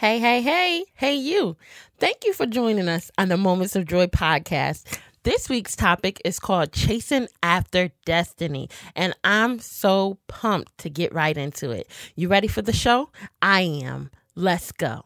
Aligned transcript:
Hey, 0.00 0.18
hey, 0.18 0.40
hey, 0.40 0.86
hey, 0.94 1.14
you. 1.14 1.58
Thank 1.98 2.24
you 2.24 2.32
for 2.32 2.46
joining 2.46 2.88
us 2.88 3.10
on 3.18 3.28
the 3.28 3.36
Moments 3.36 3.76
of 3.76 3.84
Joy 3.84 4.06
podcast. 4.06 4.98
This 5.24 5.50
week's 5.50 5.76
topic 5.76 6.22
is 6.24 6.38
called 6.38 6.72
Chasing 6.72 7.28
After 7.42 7.90
Destiny, 8.06 8.70
and 8.96 9.14
I'm 9.24 9.58
so 9.58 10.16
pumped 10.26 10.78
to 10.78 10.88
get 10.88 11.12
right 11.12 11.36
into 11.36 11.70
it. 11.70 11.86
You 12.16 12.28
ready 12.28 12.48
for 12.48 12.62
the 12.62 12.72
show? 12.72 13.10
I 13.42 13.60
am. 13.60 14.10
Let's 14.34 14.72
go. 14.72 15.04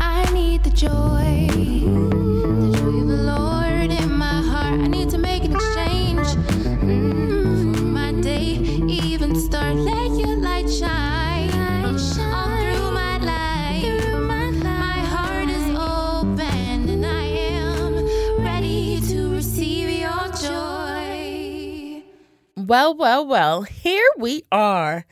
I 0.00 0.28
need 0.32 0.64
the 0.64 0.70
joy, 0.70 2.23
Well, 22.66 22.96
well, 22.96 23.26
well, 23.26 23.62
here 23.64 24.08
we 24.16 24.44
are. 24.50 25.04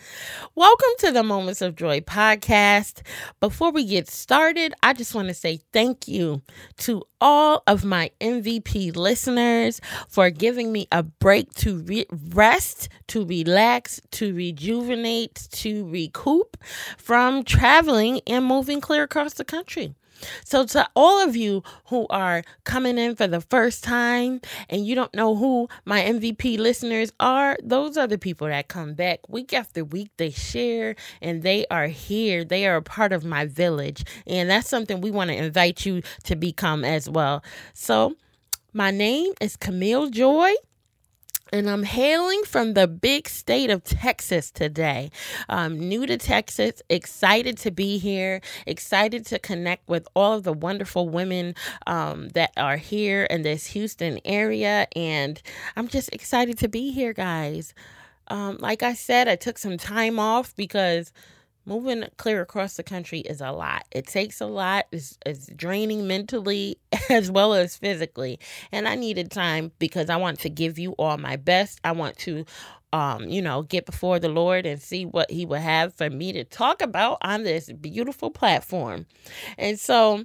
Welcome 0.55 0.89
to 1.01 1.13
the 1.13 1.23
Moments 1.23 1.61
of 1.61 1.77
Joy 1.77 2.01
podcast. 2.01 3.03
Before 3.41 3.71
we 3.71 3.85
get 3.85 4.09
started, 4.09 4.73
I 4.83 4.95
just 4.95 5.15
want 5.15 5.29
to 5.29 5.35
say 5.35 5.61
thank 5.71 6.09
you 6.09 6.41
to 6.79 7.03
all 7.21 7.63
of 7.67 7.85
my 7.85 8.11
MVP 8.23 8.97
listeners 8.97 9.83
for 10.09 10.31
giving 10.31 10.73
me 10.73 10.89
a 10.93 11.03
break 11.03 11.53
to 11.57 11.81
re- 11.81 12.07
rest, 12.31 12.89
to 13.09 13.27
relax, 13.27 14.01
to 14.13 14.35
rejuvenate, 14.35 15.47
to 15.53 15.87
recoup 15.91 16.57
from 16.97 17.45
traveling 17.45 18.23
and 18.27 18.47
moving 18.47 18.81
clear 18.81 19.03
across 19.03 19.35
the 19.35 19.45
country. 19.45 19.95
So, 20.45 20.65
to 20.67 20.89
all 20.95 21.23
of 21.23 21.37
you 21.37 21.63
who 21.87 22.07
are 22.11 22.43
coming 22.65 22.99
in 22.99 23.17
for 23.17 23.27
the 23.27 23.41
first 23.41 23.85
time 23.85 24.41
and 24.69 24.87
you 24.87 24.95
don't 24.95 25.15
know 25.15 25.35
who 25.37 25.69
my 25.85 26.01
MVP 26.03 26.59
listeners 26.59 27.13
are, 27.21 27.57
those 27.63 27.97
are 27.97 28.07
the 28.07 28.19
people 28.19 28.49
that 28.49 28.69
come 28.69 28.95
back 28.95 29.21
week 29.29 29.53
after 29.53 29.85
week. 29.85 30.11
They 30.17 30.31
share 30.31 30.97
and 31.21 31.43
they 31.43 31.67
are 31.71 31.87
here. 31.87 32.45
They 32.45 32.67
are 32.67 32.77
a 32.77 32.83
part 32.83 33.13
of 33.13 33.25
my 33.25 33.47
village. 33.47 34.05
And 34.27 34.51
that's 34.51 34.69
something 34.69 35.01
we 35.01 35.11
want 35.11 35.31
to 35.31 35.37
invite 35.37 35.85
you 35.87 36.03
to 36.25 36.37
become 36.37 36.85
as 36.85 37.09
well. 37.09 37.43
So, 37.75 38.17
my 38.73 38.91
name 38.91 39.33
is 39.41 39.57
Camille 39.57 40.09
Joy 40.09 40.55
and 41.53 41.69
I'm 41.69 41.83
hailing 41.83 42.43
from 42.45 42.73
the 42.73 42.89
big 42.89 43.29
state 43.29 43.69
of 43.69 43.85
Texas 43.85 44.51
today. 44.51 45.11
Um, 45.51 45.79
new 45.79 46.07
to 46.07 46.17
Texas, 46.17 46.83
excited 46.89 47.59
to 47.59 47.71
be 47.71 47.99
here, 47.99 48.41
excited 48.67 49.27
to 49.27 49.39
connect 49.39 49.87
with 49.87 50.09
all 50.15 50.33
of 50.33 50.45
the 50.45 50.53
wonderful 50.55 51.11
women 51.11 51.55
um, 51.87 52.31
that 52.31 52.53
are 52.57 52.79
here 52.79 53.25
in 53.25 53.43
this 53.43 53.67
Houston 53.69 54.19
area. 54.25 54.89
And 54.97 55.43
I'm 55.77 55.89
just 55.89 56.09
excited 56.13 56.59
to 56.59 56.69
be 56.69 56.91
here, 56.91 57.13
guys. 57.13 57.75
Um, 58.29 58.57
like 58.59 58.83
I 58.83 58.95
said, 58.95 59.29
I 59.29 59.37
took 59.37 59.59
some 59.59 59.77
time 59.77 60.19
off 60.19 60.57
because 60.57 61.13
moving 61.65 62.05
clear 62.17 62.41
across 62.41 62.77
the 62.77 62.83
country 62.83 63.21
is 63.21 63.41
a 63.41 63.53
lot. 63.53 63.85
It 63.91 64.07
takes 64.07 64.41
a 64.41 64.47
lot. 64.47 64.87
It's, 64.93 65.19
it's 65.25 65.47
draining 65.47 66.07
mentally 66.07 66.79
as 67.11 67.31
well 67.31 67.55
as 67.55 67.77
physically. 67.77 68.39
And 68.71 68.89
I 68.89 68.95
needed 68.95 69.31
time 69.31 69.73
because 69.79 70.11
I 70.11 70.17
want 70.17 70.41
to 70.41 70.51
give 70.51 70.79
you 70.79 70.93
all 70.93 71.19
my 71.19 71.37
best. 71.37 71.81
I 71.85 71.93
want 71.93 72.19
to 72.19 72.45
um, 72.93 73.27
you 73.27 73.41
know, 73.41 73.63
get 73.63 73.87
before 73.87 74.19
the 74.19 74.29
Lord 74.29 74.67
and 74.67 74.81
see 74.81 75.07
what 75.07 75.31
He 75.31 75.47
would 75.47 75.61
have 75.61 75.95
for 75.95 76.11
me 76.11 76.33
to 76.33 76.45
talk 76.45 76.83
about 76.83 77.19
on 77.23 77.43
this 77.43 77.73
beautiful 77.73 78.31
platform. 78.31 79.07
And 79.57 79.81
so 79.81 80.25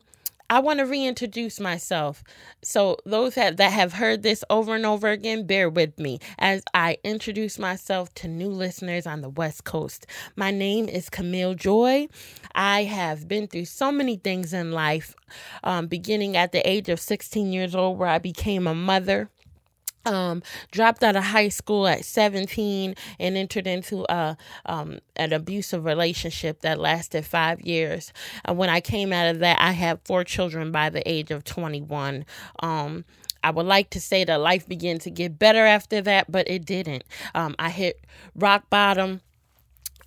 I 0.50 0.60
want 0.62 0.80
to 0.80 0.86
reintroduce 0.86 1.60
myself. 1.60 2.24
So, 2.62 2.98
those 3.06 3.36
that, 3.36 3.58
that 3.58 3.74
have 3.74 3.92
heard 3.92 4.24
this 4.24 4.46
over 4.50 4.76
and 4.76 4.86
over 4.86 5.10
again, 5.10 5.46
bear 5.46 5.70
with 5.70 6.00
me 6.00 6.20
as 6.40 6.64
I 6.74 7.00
introduce 7.04 7.60
myself 7.60 8.14
to 8.16 8.30
new 8.30 8.48
listeners 8.48 9.06
on 9.06 9.20
the 9.20 9.28
West 9.30 9.66
Coast. 9.66 10.08
My 10.38 10.52
name 10.52 10.88
is 10.88 11.10
Camille 11.10 11.54
Joy. 11.54 12.08
I 12.56 12.86
have 12.86 13.28
been 13.28 13.48
through 13.48 13.66
so 13.66 13.92
many 13.92 14.16
things 14.16 14.54
in 14.54 14.72
life, 14.72 15.16
um, 15.66 15.88
beginning 15.88 16.38
at 16.38 16.54
the 16.54 16.66
age 16.68 16.88
of 16.88 17.02
16 17.02 17.52
years 17.52 17.76
old, 17.76 17.98
where 17.98 18.08
I 18.08 18.18
became 18.18 18.68
a 18.68 18.76
mother 18.76 19.30
um, 20.08 20.42
dropped 20.72 21.04
out 21.04 21.16
of 21.16 21.24
high 21.24 21.50
school 21.50 21.88
at 21.88 22.06
17 22.06 22.96
and 23.20 23.38
entered 23.38 23.68
into 23.68 24.06
a 24.12 24.38
um, 24.66 25.00
an 25.16 25.34
abusive 25.34 25.86
relationship 25.86 26.62
that 26.62 26.80
lasted 26.80 27.26
five 27.26 27.62
years. 27.62 28.14
And 28.46 28.58
when 28.58 28.70
I 28.70 28.82
came 28.82 29.12
out 29.14 29.28
of 29.28 29.40
that, 29.40 29.58
I 29.60 29.72
had 29.72 30.00
four 30.06 30.24
children 30.24 30.72
by 30.72 30.90
the 30.90 31.08
age 31.10 31.32
of 31.32 31.44
21. 31.44 32.26
Um, 32.60 33.06
I 33.44 33.52
would 33.52 33.66
like 33.66 33.92
to 33.92 34.02
say 34.02 34.24
that 34.24 34.40
life 34.42 34.68
began 34.68 35.00
to 35.00 35.12
get 35.12 35.38
better 35.38 35.66
after 35.66 36.02
that, 36.02 36.32
but 36.32 36.50
it 36.50 36.66
didn't. 36.66 37.04
Um, 37.36 37.56
I 37.60 37.70
hit 37.70 38.04
rock 38.36 38.70
bottom 38.70 39.22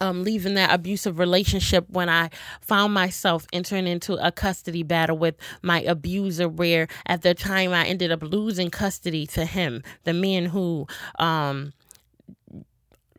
um, 0.01 0.25
leaving 0.25 0.55
that 0.55 0.73
abusive 0.73 1.19
relationship 1.19 1.89
when 1.91 2.09
I 2.09 2.31
found 2.61 2.95
myself 2.95 3.47
entering 3.53 3.87
into 3.87 4.15
a 4.15 4.33
custody 4.33 4.83
battle 4.83 5.19
with 5.19 5.37
my 5.63 5.83
abuser, 5.83 6.49
where 6.49 6.89
at 7.07 7.23
the 7.23 7.35
time 7.35 7.73
I 7.73 7.87
ended 7.87 8.11
up 8.11 8.23
losing 8.23 8.71
custody 8.71 9.27
to 9.29 9.45
him, 9.45 9.83
the 10.05 10.13
man 10.15 10.47
who 10.47 10.87
um, 11.19 11.73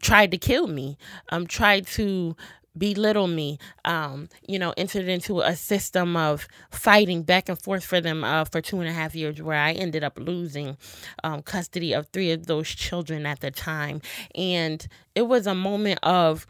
tried 0.02 0.32
to 0.32 0.38
kill 0.38 0.68
me, 0.68 0.98
um, 1.30 1.48
tried 1.48 1.88
to 1.88 2.36
belittle 2.78 3.28
me 3.28 3.58
um 3.84 4.30
you 4.48 4.58
know 4.58 4.74
entered 4.78 5.06
into 5.10 5.42
a 5.42 5.54
system 5.54 6.16
of 6.16 6.48
fighting 6.72 7.22
back 7.22 7.50
and 7.50 7.62
forth 7.62 7.84
for 7.84 8.00
them 8.00 8.24
uh 8.24 8.46
for 8.46 8.62
two 8.62 8.80
and 8.80 8.88
a 8.88 8.94
half 8.94 9.14
years 9.14 9.42
where 9.42 9.58
i 9.58 9.74
ended 9.74 10.06
up 10.06 10.18
losing 10.18 10.78
um 11.26 11.42
custody 11.42 11.92
of 11.92 12.08
three 12.14 12.32
of 12.32 12.46
those 12.48 12.70
children 12.70 13.26
at 13.26 13.42
the 13.42 13.52
time. 13.52 14.02
And 14.36 14.88
it 15.16 15.24
was 15.24 15.48
a 15.48 15.54
moment 15.56 16.00
of 16.02 16.48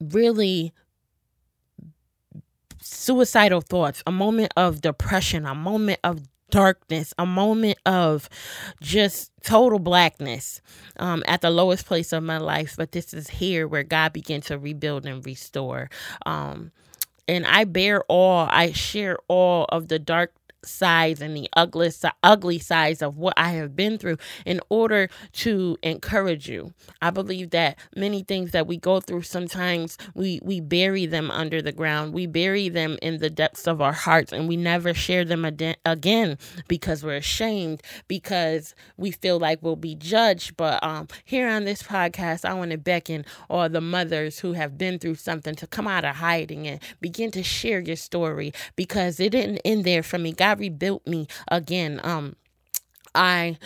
really 0.00 0.72
suicidal 2.80 3.60
thoughts, 3.60 4.02
a 4.06 4.12
moment 4.12 4.52
of 4.56 4.80
depression, 4.80 5.46
a 5.46 5.54
moment 5.54 6.00
of 6.04 6.22
darkness, 6.50 7.12
a 7.18 7.26
moment 7.26 7.78
of 7.84 8.28
just 8.80 9.30
total 9.42 9.78
blackness 9.78 10.60
um, 10.98 11.22
at 11.26 11.42
the 11.42 11.50
lowest 11.50 11.86
place 11.86 12.12
of 12.12 12.22
my 12.22 12.38
life. 12.38 12.74
But 12.76 12.92
this 12.92 13.12
is 13.12 13.28
here 13.28 13.66
where 13.68 13.82
God 13.82 14.12
began 14.12 14.40
to 14.42 14.58
rebuild 14.58 15.06
and 15.06 15.24
restore. 15.24 15.90
Um, 16.24 16.72
and 17.26 17.46
I 17.46 17.64
bear 17.64 18.02
all, 18.04 18.48
I 18.50 18.72
share 18.72 19.18
all 19.28 19.66
of 19.68 19.88
the 19.88 19.98
dark 19.98 20.32
sides 20.64 21.20
and 21.20 21.36
the 21.36 21.48
ugly, 21.54 21.90
ugly 22.22 22.58
sides 22.58 23.02
of 23.02 23.16
what 23.16 23.34
I 23.36 23.50
have 23.50 23.76
been 23.76 23.98
through 23.98 24.18
in 24.44 24.60
order 24.68 25.08
to 25.34 25.76
encourage 25.82 26.48
you. 26.48 26.72
I 27.00 27.10
believe 27.10 27.50
that 27.50 27.78
many 27.96 28.22
things 28.22 28.52
that 28.52 28.66
we 28.66 28.76
go 28.76 29.00
through 29.00 29.22
sometimes 29.22 29.96
we 30.14 30.40
we 30.42 30.60
bury 30.60 31.06
them 31.06 31.30
under 31.30 31.62
the 31.62 31.72
ground. 31.72 32.12
We 32.14 32.26
bury 32.26 32.68
them 32.68 32.98
in 33.02 33.18
the 33.18 33.30
depths 33.30 33.66
of 33.66 33.80
our 33.80 33.92
hearts 33.92 34.32
and 34.32 34.48
we 34.48 34.56
never 34.56 34.94
share 34.94 35.24
them 35.24 35.44
ad- 35.44 35.76
again 35.84 36.38
because 36.68 37.04
we're 37.04 37.16
ashamed 37.16 37.82
because 38.08 38.74
we 38.96 39.10
feel 39.10 39.38
like 39.38 39.62
we'll 39.62 39.76
be 39.76 39.94
judged. 39.94 40.56
But 40.56 40.82
um 40.82 41.08
here 41.24 41.48
on 41.48 41.64
this 41.64 41.82
podcast, 41.82 42.44
I 42.44 42.54
want 42.54 42.70
to 42.72 42.78
beckon 42.78 43.24
all 43.48 43.68
the 43.68 43.80
mothers 43.80 44.40
who 44.40 44.52
have 44.54 44.78
been 44.78 44.98
through 44.98 45.16
something 45.16 45.54
to 45.56 45.66
come 45.66 45.86
out 45.86 46.04
of 46.04 46.16
hiding 46.16 46.66
and 46.66 46.80
begin 47.00 47.30
to 47.32 47.42
share 47.42 47.80
your 47.80 47.96
story 47.96 48.52
because 48.76 49.20
it 49.20 49.30
didn't 49.30 49.58
end 49.64 49.84
there 49.84 50.02
for 50.02 50.18
me. 50.18 50.32
God 50.32 50.47
rebuilt 50.52 51.06
me 51.06 51.26
again. 51.48 52.00
Um, 52.02 52.36
I, 53.14 53.58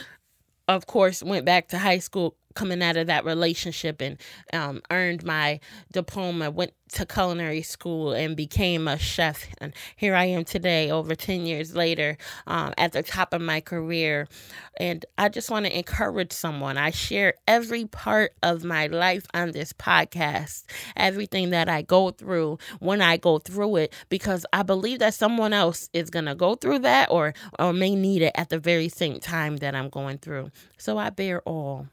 of 0.68 0.86
course, 0.86 1.22
went 1.22 1.44
back 1.44 1.68
to 1.68 1.78
high 1.78 1.98
school 1.98 2.36
coming 2.54 2.82
out 2.82 2.96
of 2.96 3.06
that 3.06 3.24
relationship 3.24 4.00
and 4.00 4.18
um, 4.52 4.82
earned 4.90 5.24
my 5.24 5.60
diploma, 5.92 6.50
went 6.50 6.72
to 6.92 7.06
culinary 7.06 7.62
school 7.62 8.12
and 8.12 8.36
became 8.36 8.86
a 8.86 8.98
chef. 8.98 9.46
And 9.58 9.72
here 9.96 10.14
I 10.14 10.26
am 10.26 10.44
today, 10.44 10.90
over 10.90 11.14
10 11.14 11.46
years 11.46 11.74
later, 11.74 12.18
um, 12.46 12.74
at 12.76 12.92
the 12.92 13.02
top 13.02 13.32
of 13.32 13.40
my 13.40 13.60
career. 13.60 14.28
And 14.76 15.04
I 15.16 15.28
just 15.28 15.50
want 15.50 15.66
to 15.66 15.76
encourage 15.76 16.32
someone. 16.32 16.76
I 16.76 16.90
share 16.90 17.34
every 17.48 17.86
part 17.86 18.32
of 18.42 18.62
my 18.62 18.86
life 18.88 19.26
on 19.32 19.52
this 19.52 19.72
podcast, 19.72 20.64
everything 20.96 21.50
that 21.50 21.68
I 21.68 21.82
go 21.82 22.10
through 22.10 22.58
when 22.78 23.00
I 23.00 23.16
go 23.16 23.38
through 23.38 23.76
it, 23.76 23.94
because 24.08 24.44
I 24.52 24.62
believe 24.62 24.98
that 24.98 25.14
someone 25.14 25.52
else 25.52 25.88
is 25.92 26.10
going 26.10 26.26
to 26.26 26.34
go 26.34 26.54
through 26.56 26.80
that 26.80 27.10
or, 27.10 27.32
or 27.58 27.72
may 27.72 27.94
need 27.94 28.22
it 28.22 28.32
at 28.34 28.50
the 28.50 28.58
very 28.58 28.88
same 28.88 29.18
time 29.18 29.56
that 29.58 29.74
I'm 29.74 29.88
going 29.88 30.18
through. 30.18 30.50
So 30.76 30.98
I 30.98 31.10
bear 31.10 31.40
all. 31.42 31.86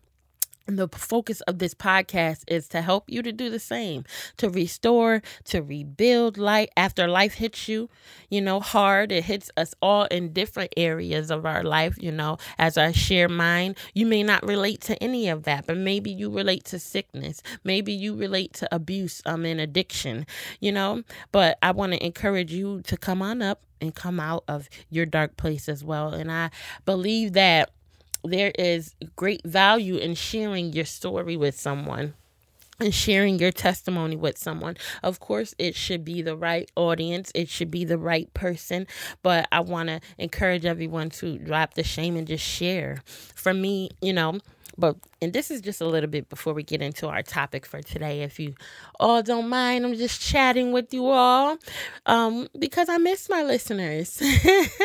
The 0.69 0.87
focus 0.87 1.41
of 1.41 1.57
this 1.59 1.73
podcast 1.73 2.43
is 2.47 2.67
to 2.69 2.81
help 2.81 3.05
you 3.07 3.21
to 3.23 3.31
do 3.31 3.49
the 3.49 3.59
same, 3.59 4.03
to 4.37 4.49
restore, 4.49 5.21
to 5.45 5.61
rebuild 5.61 6.37
life 6.37 6.69
after 6.77 7.07
life 7.07 7.33
hits 7.33 7.67
you, 7.67 7.89
you 8.29 8.39
know, 8.39 8.59
hard. 8.59 9.11
It 9.11 9.23
hits 9.23 9.49
us 9.57 9.73
all 9.81 10.05
in 10.05 10.31
different 10.31 10.73
areas 10.77 11.31
of 11.31 11.45
our 11.45 11.63
life, 11.63 11.97
you 11.99 12.11
know. 12.11 12.37
As 12.57 12.77
I 12.77 12.91
share 12.91 13.27
mine, 13.27 13.75
you 13.93 14.05
may 14.05 14.21
not 14.21 14.45
relate 14.45 14.81
to 14.81 15.01
any 15.03 15.27
of 15.27 15.43
that, 15.43 15.65
but 15.65 15.77
maybe 15.77 16.11
you 16.11 16.29
relate 16.29 16.65
to 16.65 16.79
sickness. 16.79 17.41
Maybe 17.63 17.91
you 17.91 18.15
relate 18.15 18.53
to 18.53 18.73
abuse 18.73 19.21
um 19.25 19.45
and 19.45 19.59
addiction, 19.59 20.25
you 20.59 20.71
know. 20.71 21.03
But 21.31 21.57
I 21.63 21.71
want 21.71 21.93
to 21.93 22.05
encourage 22.05 22.53
you 22.53 22.81
to 22.83 22.95
come 22.95 23.21
on 23.21 23.41
up 23.41 23.63
and 23.81 23.95
come 23.95 24.19
out 24.19 24.43
of 24.47 24.69
your 24.89 25.05
dark 25.05 25.37
place 25.37 25.69
as 25.69 25.83
well. 25.83 26.13
And 26.13 26.31
I 26.31 26.51
believe 26.85 27.33
that 27.33 27.71
there 28.23 28.51
is 28.57 28.95
great 29.15 29.45
value 29.45 29.97
in 29.97 30.15
sharing 30.15 30.73
your 30.73 30.85
story 30.85 31.37
with 31.37 31.59
someone 31.59 32.13
and 32.79 32.93
sharing 32.93 33.39
your 33.39 33.51
testimony 33.51 34.15
with 34.15 34.37
someone. 34.37 34.77
Of 35.03 35.19
course, 35.19 35.53
it 35.57 35.75
should 35.75 36.05
be 36.05 36.21
the 36.21 36.35
right 36.35 36.69
audience, 36.75 37.31
it 37.35 37.49
should 37.49 37.69
be 37.69 37.83
the 37.85 37.97
right 37.97 38.33
person, 38.33 38.87
but 39.21 39.47
I 39.51 39.59
want 39.59 39.89
to 39.89 39.99
encourage 40.17 40.65
everyone 40.65 41.09
to 41.11 41.37
drop 41.37 41.73
the 41.73 41.83
shame 41.83 42.15
and 42.15 42.27
just 42.27 42.45
share. 42.45 43.01
For 43.35 43.53
me, 43.53 43.89
you 44.01 44.13
know, 44.13 44.39
but 44.79 44.95
and 45.21 45.33
this 45.33 45.51
is 45.51 45.59
just 45.59 45.81
a 45.81 45.85
little 45.85 46.09
bit 46.09 46.29
before 46.29 46.53
we 46.53 46.63
get 46.63 46.81
into 46.81 47.07
our 47.07 47.21
topic 47.21 47.65
for 47.65 47.81
today. 47.81 48.21
If 48.21 48.39
you 48.39 48.55
all 48.99 49.21
don't 49.21 49.49
mind, 49.49 49.85
I'm 49.85 49.93
just 49.95 50.21
chatting 50.21 50.71
with 50.71 50.93
you 50.93 51.07
all 51.07 51.57
um, 52.05 52.47
because 52.57 52.87
I 52.87 52.97
miss 52.97 53.27
my 53.29 53.43
listeners. 53.43 54.21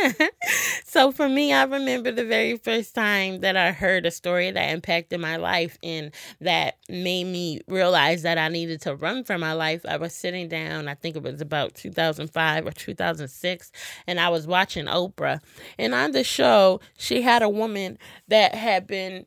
so 0.84 1.12
for 1.12 1.28
me, 1.28 1.52
I 1.52 1.62
remember 1.64 2.10
the 2.10 2.24
very 2.24 2.56
first 2.56 2.96
time 2.96 3.40
that 3.40 3.56
I 3.56 3.70
heard 3.70 4.06
a 4.06 4.10
story 4.10 4.50
that 4.50 4.70
impacted 4.70 5.20
my 5.20 5.36
life 5.36 5.78
and 5.84 6.10
that 6.40 6.78
made 6.88 7.24
me 7.24 7.60
realize 7.68 8.22
that 8.22 8.36
I 8.36 8.48
needed 8.48 8.80
to 8.82 8.96
run 8.96 9.22
for 9.22 9.38
my 9.38 9.52
life. 9.52 9.82
I 9.88 9.98
was 9.98 10.14
sitting 10.14 10.48
down, 10.48 10.88
I 10.88 10.94
think 10.94 11.14
it 11.14 11.22
was 11.22 11.40
about 11.40 11.74
2005 11.74 12.66
or 12.66 12.72
2006, 12.72 13.72
and 14.08 14.18
I 14.18 14.28
was 14.30 14.48
watching 14.48 14.86
Oprah. 14.86 15.40
And 15.78 15.94
on 15.94 16.10
the 16.10 16.24
show, 16.24 16.80
she 16.98 17.22
had 17.22 17.42
a 17.42 17.48
woman 17.48 17.98
that 18.26 18.56
had 18.56 18.88
been 18.88 19.26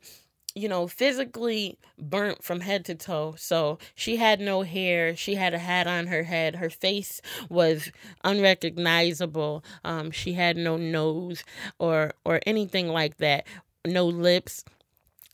you 0.57 0.67
know, 0.67 0.87
physically 0.87 1.77
burnt 1.99 2.43
from 2.43 2.61
head 2.61 2.83
to 2.85 2.95
toe. 2.95 3.35
So 3.37 3.77
she 3.95 4.15
had 4.17 4.39
no 4.39 4.63
hair. 4.63 5.15
She 5.15 5.35
had 5.35 5.53
a 5.53 5.59
hat 5.59 5.87
on 5.87 6.07
her 6.07 6.23
head. 6.23 6.55
Her 6.55 6.69
face 6.69 7.21
was 7.49 7.91
unrecognizable. 8.23 9.63
Um, 9.83 10.11
she 10.11 10.33
had 10.33 10.57
no 10.57 10.77
nose 10.77 11.43
or 11.79 12.13
or 12.25 12.41
anything 12.45 12.89
like 12.89 13.17
that. 13.17 13.45
No 13.85 14.05
lips 14.05 14.65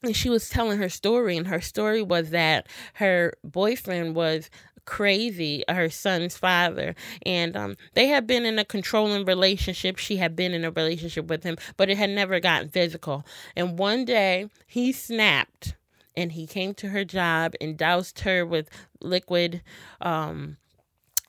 and 0.03 0.15
she 0.15 0.29
was 0.29 0.49
telling 0.49 0.77
her 0.77 0.89
story 0.89 1.37
and 1.37 1.47
her 1.47 1.61
story 1.61 2.01
was 2.01 2.31
that 2.31 2.67
her 2.95 3.33
boyfriend 3.43 4.15
was 4.15 4.49
crazy 4.85 5.63
her 5.69 5.89
son's 5.89 6.38
father 6.38 6.95
and 7.25 7.56
um, 7.56 7.75
they 7.94 8.07
had 8.07 8.27
been 8.27 8.45
in 8.45 8.59
a 8.59 8.65
controlling 8.65 9.25
relationship. 9.25 9.97
She 9.97 10.18
had 10.18 10.35
been 10.35 10.53
in 10.53 10.65
a 10.65 10.71
relationship 10.71 11.27
with 11.27 11.44
him 11.44 11.57
but 11.77 11.89
it 11.89 11.97
had 11.97 12.09
never 12.09 12.39
gotten 12.39 12.69
physical. 12.69 13.25
And 13.56 13.77
one 13.77 14.06
day 14.06 14.50
he 14.68 14.91
snapped 14.91 15.75
and 16.15 16.33
he 16.33 16.45
came 16.47 16.74
to 16.75 16.89
her 16.89 17.03
job 17.03 17.53
and 17.59 17.77
doused 17.77 18.21
her 18.21 18.45
with 18.45 18.69
liquid 19.01 19.62
um, 20.01 20.57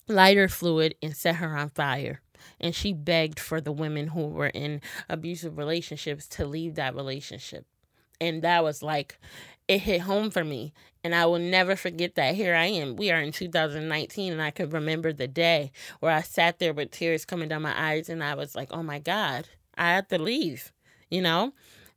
lighter 0.08 0.48
fluid 0.48 0.94
and 1.02 1.16
set 1.16 1.36
her 1.36 1.56
on 1.56 1.70
fire. 1.70 2.20
And 2.60 2.74
she 2.74 2.92
begged 2.92 3.40
for 3.40 3.60
the 3.60 3.72
women 3.72 4.08
who 4.08 4.26
were 4.26 4.48
in 4.48 4.80
abusive 5.08 5.56
relationships 5.58 6.26
to 6.28 6.46
leave 6.46 6.74
that 6.74 6.94
relationship. 6.94 7.66
And 8.20 8.42
that 8.42 8.62
was 8.62 8.82
like 8.82 9.18
it 9.68 9.80
hit 9.80 10.02
home 10.02 10.30
for 10.30 10.44
me 10.44 10.72
and 11.04 11.14
I 11.14 11.26
will 11.26 11.38
never 11.38 11.76
forget 11.76 12.14
that. 12.14 12.34
Here 12.34 12.54
I 12.54 12.64
am. 12.64 12.96
We 12.96 13.10
are 13.10 13.20
in 13.20 13.30
2019, 13.30 14.32
and 14.32 14.42
I 14.42 14.50
could 14.50 14.72
remember 14.72 15.12
the 15.12 15.28
day 15.28 15.70
where 16.00 16.10
I 16.10 16.22
sat 16.22 16.58
there 16.58 16.72
with 16.72 16.90
tears 16.90 17.26
coming 17.26 17.50
down 17.50 17.62
my 17.62 17.74
eyes, 17.78 18.08
and 18.08 18.24
I 18.24 18.34
was 18.34 18.56
like, 18.56 18.68
oh 18.72 18.82
my 18.82 18.98
God, 18.98 19.46
I 19.76 19.90
have 19.90 20.08
to 20.08 20.18
leave. 20.18 20.72
You 21.10 21.20
know, 21.20 21.52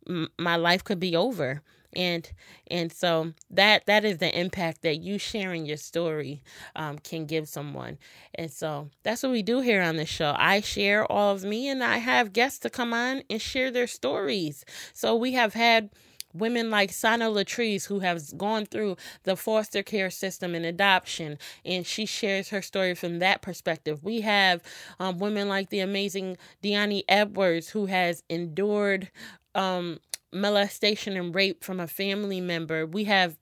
M- 0.08 0.28
my 0.38 0.58
life 0.58 0.84
could 0.84 1.00
be 1.00 1.16
over. 1.16 1.62
And 1.94 2.30
and 2.70 2.92
so 2.92 3.34
that 3.50 3.86
that 3.86 4.04
is 4.04 4.18
the 4.18 4.38
impact 4.38 4.82
that 4.82 4.98
you 4.98 5.18
sharing 5.18 5.66
your 5.66 5.78
story 5.78 6.44
um, 6.76 7.00
can 7.00 7.26
give 7.26 7.48
someone. 7.48 7.98
And 8.36 8.52
so 8.52 8.90
that's 9.04 9.24
what 9.24 9.32
we 9.32 9.42
do 9.42 9.62
here 9.62 9.82
on 9.82 9.96
the 9.96 10.06
show. 10.06 10.36
I 10.38 10.60
share 10.60 11.10
all 11.10 11.34
of 11.34 11.44
me, 11.46 11.70
and 11.70 11.82
I 11.82 11.98
have 12.00 12.34
guests 12.34 12.60
to 12.60 12.70
come 12.70 12.94
on 12.94 13.24
and 13.30 13.42
share 13.42 13.72
their 13.72 13.88
stories. 13.88 14.66
So 14.94 15.16
we 15.16 15.32
have 15.32 15.54
had 15.54 15.90
women 16.38 16.70
like 16.70 16.92
Sana 16.92 17.26
Latrice, 17.26 17.86
who 17.88 18.00
has 18.00 18.34
gone 18.34 18.66
through 18.66 18.98
the 19.24 19.36
foster 19.36 19.84
care 19.84 20.10
system 20.10 20.56
and 20.56 20.66
adoption, 20.66 21.38
and 21.66 21.86
she 21.86 22.06
shares 22.06 22.50
her 22.50 22.62
story 22.62 22.96
from 22.96 23.20
that 23.20 23.42
perspective. 23.42 24.04
We 24.04 24.22
have 24.22 24.62
um, 25.00 25.18
women 25.18 25.48
like 25.50 25.70
the 25.70 25.80
amazing 25.80 26.38
Deani 26.64 27.04
Edwards, 27.08 27.70
who 27.70 27.88
has 27.88 28.24
endured 28.30 29.12
um, 29.56 30.00
molestation 30.32 31.18
and 31.18 31.34
rape 31.34 31.64
from 31.64 31.80
a 31.80 31.88
family 31.88 32.42
member. 32.42 32.86
We 32.86 33.06
have 33.06 33.38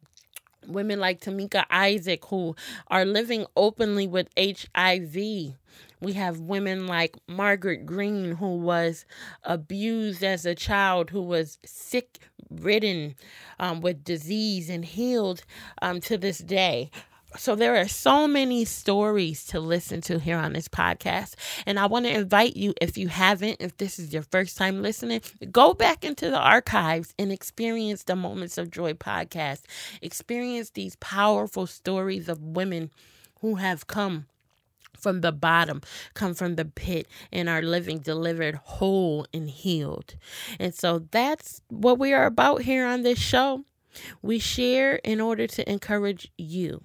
women 0.68 1.00
like 1.00 1.22
Tamika 1.22 1.66
Isaac 1.70 2.26
who 2.26 2.56
are 2.88 3.06
living 3.06 3.46
openly 3.56 4.08
with 4.08 4.30
HIV 4.38 5.56
we 6.06 6.14
have 6.14 6.40
women 6.40 6.86
like 6.86 7.18
Margaret 7.28 7.86
Green, 7.86 8.34
who 8.34 8.58
was 8.58 9.06
abused 9.44 10.24
as 10.24 10.46
a 10.46 10.54
child, 10.54 11.10
who 11.10 11.22
was 11.22 11.58
sick 11.66 12.20
ridden 12.52 13.16
um, 13.60 13.82
with 13.82 14.04
disease 14.04 14.70
and 14.70 14.86
healed 14.86 15.44
um, 15.82 16.00
to 16.02 16.18
this 16.18 16.38
day. 16.38 16.92
So 17.38 17.56
there 17.56 17.76
are 17.76 17.88
so 17.88 18.28
many 18.28 18.64
stories 18.64 19.46
to 19.48 19.60
listen 19.60 20.00
to 20.02 20.20
here 20.20 20.38
on 20.38 20.54
this 20.54 20.70
podcast. 20.70 21.34
And 21.66 21.80
I 21.80 21.88
want 21.88 22.06
to 22.06 22.14
invite 22.14 22.56
you, 22.56 22.74
if 22.80 22.98
you 22.98 23.08
haven't, 23.10 23.58
if 23.60 23.76
this 23.78 24.00
is 24.00 24.14
your 24.14 24.22
first 24.22 24.58
time 24.58 24.82
listening, 24.82 25.22
go 25.52 25.74
back 25.74 26.06
into 26.06 26.30
the 26.30 26.40
archives 26.40 27.14
and 27.20 27.32
experience 27.32 28.04
the 28.04 28.16
Moments 28.16 28.58
of 28.58 28.72
Joy 28.72 28.94
podcast. 28.94 29.64
Experience 30.02 30.70
these 30.70 30.96
powerful 30.98 31.68
stories 31.68 32.30
of 32.30 32.42
women 32.42 32.92
who 33.42 33.56
have 33.56 33.88
come 33.88 34.28
from 34.98 35.22
the 35.22 35.32
bottom, 35.32 35.82
come 36.14 36.34
from 36.34 36.56
the 36.56 36.66
pit, 36.66 37.08
and 37.32 37.50
are 37.50 37.62
living 37.62 38.00
delivered 38.00 38.56
whole 38.56 39.26
and 39.34 39.50
healed. 39.50 40.16
And 40.60 40.74
so 40.74 41.00
that's 41.12 41.62
what 41.70 42.00
we 42.00 42.14
are 42.14 42.26
about 42.26 42.62
here 42.64 42.86
on 42.86 43.04
this 43.04 43.20
show. 43.20 43.64
We 44.22 44.40
share 44.40 44.96
in 44.96 45.22
order 45.22 45.48
to 45.48 45.70
encourage 45.70 46.32
you. 46.38 46.84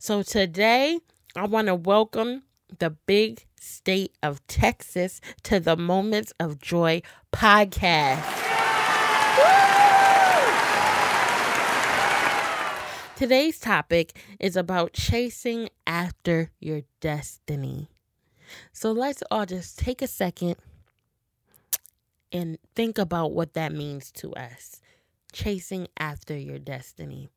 So 0.00 0.22
today, 0.22 0.98
I 1.36 1.46
want 1.46 1.68
to 1.68 1.74
welcome 1.74 2.42
the 2.78 2.90
big 2.90 3.44
state 3.60 4.16
of 4.22 4.44
Texas 4.46 5.20
to 5.44 5.60
the 5.60 5.76
Moments 5.76 6.32
of 6.40 6.58
Joy 6.58 7.02
podcast. 7.32 8.24
Today's 13.18 13.58
topic 13.58 14.16
is 14.38 14.54
about 14.54 14.92
chasing 14.92 15.70
after 15.88 16.52
your 16.60 16.82
destiny. 17.00 17.88
So 18.72 18.92
let's 18.92 19.24
all 19.28 19.44
just 19.44 19.76
take 19.76 20.02
a 20.02 20.06
second 20.06 20.54
and 22.30 22.58
think 22.76 22.96
about 22.96 23.32
what 23.32 23.54
that 23.54 23.72
means 23.72 24.12
to 24.12 24.32
us. 24.34 24.80
Chasing 25.32 25.88
after 25.98 26.38
your 26.38 26.60
destiny. 26.60 27.28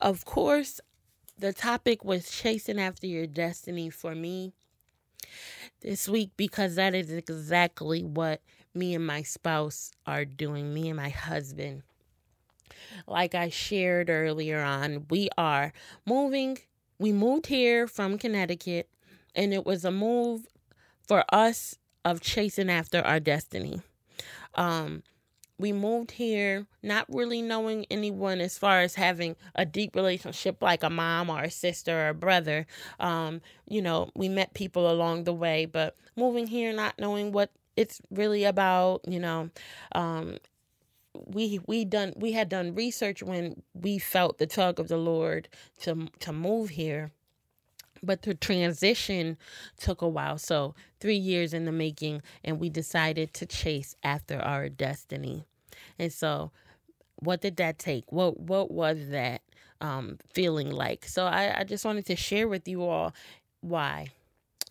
Of 0.00 0.24
course, 0.24 0.80
the 1.38 1.52
topic 1.52 2.04
was 2.04 2.28
chasing 2.28 2.80
after 2.80 3.06
your 3.06 3.28
destiny 3.28 3.88
for 3.88 4.16
me 4.16 4.52
this 5.80 6.08
week 6.08 6.32
because 6.36 6.74
that 6.74 6.92
is 6.92 7.08
exactly 7.08 8.02
what 8.02 8.40
me 8.74 8.96
and 8.96 9.06
my 9.06 9.22
spouse 9.22 9.92
are 10.08 10.24
doing, 10.24 10.74
me 10.74 10.88
and 10.88 10.96
my 10.96 11.10
husband 11.10 11.84
like 13.06 13.34
I 13.34 13.48
shared 13.48 14.10
earlier 14.10 14.60
on, 14.60 15.06
we 15.10 15.28
are 15.36 15.72
moving. 16.06 16.58
We 16.98 17.12
moved 17.12 17.46
here 17.46 17.86
from 17.86 18.18
Connecticut, 18.18 18.88
and 19.34 19.54
it 19.54 19.64
was 19.64 19.84
a 19.84 19.90
move 19.90 20.46
for 21.06 21.24
us 21.32 21.76
of 22.04 22.20
chasing 22.20 22.70
after 22.70 23.00
our 23.00 23.20
destiny. 23.20 23.80
Um, 24.54 25.02
we 25.60 25.72
moved 25.72 26.12
here 26.12 26.66
not 26.82 27.04
really 27.08 27.42
knowing 27.42 27.84
anyone 27.90 28.40
as 28.40 28.56
far 28.56 28.80
as 28.80 28.94
having 28.94 29.36
a 29.54 29.66
deep 29.66 29.94
relationship 29.94 30.62
like 30.62 30.82
a 30.82 30.90
mom 30.90 31.28
or 31.28 31.42
a 31.42 31.50
sister 31.50 32.06
or 32.06 32.08
a 32.08 32.14
brother. 32.14 32.66
Um, 32.98 33.42
you 33.68 33.82
know, 33.82 34.10
we 34.16 34.28
met 34.28 34.54
people 34.54 34.90
along 34.90 35.24
the 35.24 35.34
way, 35.34 35.66
but 35.66 35.96
moving 36.16 36.46
here 36.46 36.72
not 36.72 36.94
knowing 36.98 37.32
what 37.32 37.50
it's 37.76 38.00
really 38.10 38.44
about, 38.44 39.02
you 39.06 39.20
know, 39.20 39.50
um, 39.92 40.36
we 41.14 41.60
we 41.66 41.84
done 41.84 42.12
we 42.16 42.32
had 42.32 42.48
done 42.48 42.74
research 42.74 43.22
when 43.22 43.62
we 43.74 43.98
felt 43.98 44.38
the 44.38 44.46
tug 44.46 44.78
of 44.80 44.88
the 44.88 44.96
Lord 44.98 45.48
to 45.80 46.08
to 46.20 46.32
move 46.32 46.70
here 46.70 47.10
but 48.02 48.22
the 48.22 48.34
transition 48.34 49.36
took 49.78 50.02
a 50.02 50.08
while 50.08 50.38
so 50.38 50.74
3 51.00 51.16
years 51.16 51.52
in 51.54 51.64
the 51.66 51.72
making 51.72 52.22
and 52.44 52.60
we 52.60 52.70
decided 52.70 53.34
to 53.34 53.46
chase 53.46 53.96
after 54.02 54.38
our 54.40 54.68
destiny 54.68 55.44
and 55.98 56.12
so 56.12 56.52
what 57.16 57.40
did 57.40 57.56
that 57.56 57.78
take? 57.78 58.10
What 58.12 58.40
what 58.40 58.70
was 58.70 58.98
that 59.10 59.42
um, 59.80 60.18
feeling 60.32 60.70
like? 60.70 61.06
So 61.06 61.26
I, 61.26 61.60
I 61.60 61.64
just 61.64 61.84
wanted 61.84 62.06
to 62.06 62.16
share 62.16 62.48
with 62.48 62.66
you 62.68 62.84
all 62.84 63.14
why. 63.60 64.08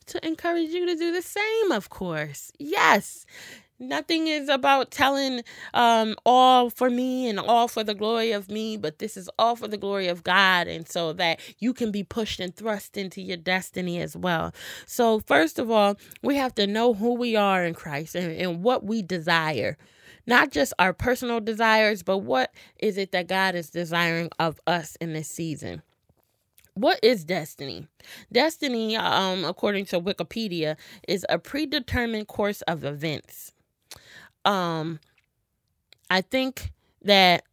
To 0.08 0.26
encourage 0.28 0.70
you 0.70 0.88
to 0.88 0.96
do 0.96 1.14
the 1.14 1.22
same, 1.22 1.72
of 1.72 1.90
course. 1.90 2.52
Yes. 2.60 3.26
Nothing 3.80 4.28
is 4.28 4.50
about 4.50 4.92
telling 4.92 5.42
um, 5.74 6.16
all 6.26 6.70
for 6.70 6.90
me 6.90 7.30
and 7.30 7.40
all 7.40 7.70
for 7.70 7.84
the 7.84 7.94
glory 7.96 8.34
of 8.34 8.50
me, 8.50 8.76
but 8.76 9.00
this 9.00 9.16
is 9.16 9.30
all 9.40 9.56
for 9.56 9.70
the 9.70 9.78
glory 9.78 10.08
of 10.08 10.24
God, 10.24 10.68
and 10.68 10.88
so 10.88 11.14
that 11.14 11.40
you 11.60 11.74
can 11.74 11.90
be 11.92 12.04
pushed 12.04 12.42
and 12.42 12.54
thrust 12.54 12.98
into 12.98 13.22
your 13.22 13.38
destiny 13.38 14.02
as 14.02 14.18
well. 14.18 14.54
So, 14.86 15.22
first 15.22 15.60
of 15.60 15.72
all, 15.72 15.96
we 16.22 16.36
have 16.36 16.54
to 16.56 16.68
know 16.68 16.94
who 16.94 17.14
we 17.14 17.38
are 17.38 17.64
in 17.64 17.74
Christ 17.74 18.16
and, 18.16 18.32
and 18.34 18.64
what 18.64 18.84
we 18.84 19.02
desire 19.02 19.78
not 20.28 20.52
just 20.52 20.74
our 20.78 20.94
personal 20.94 21.40
desires, 21.40 22.04
but 22.04 22.20
what 22.20 22.54
is 22.80 22.98
it 22.98 23.12
that 23.14 23.28
God 23.28 23.56
is 23.56 23.72
desiring 23.72 24.30
of 24.38 24.60
us 24.68 24.96
in 24.98 25.14
this 25.14 25.28
season? 25.28 25.82
What 26.76 27.00
is 27.02 27.26
destiny? 27.26 27.88
Destiny, 28.32 28.96
um, 28.96 29.44
according 29.44 29.86
to 29.86 30.00
Wikipedia, 30.00 30.78
is 31.08 31.26
a 31.30 31.40
predetermined 31.40 32.28
course 32.28 32.62
of 32.64 32.86
events. 32.86 33.54
Um, 34.46 35.00
I 36.10 36.22
think 36.22 36.72
that 37.04 37.44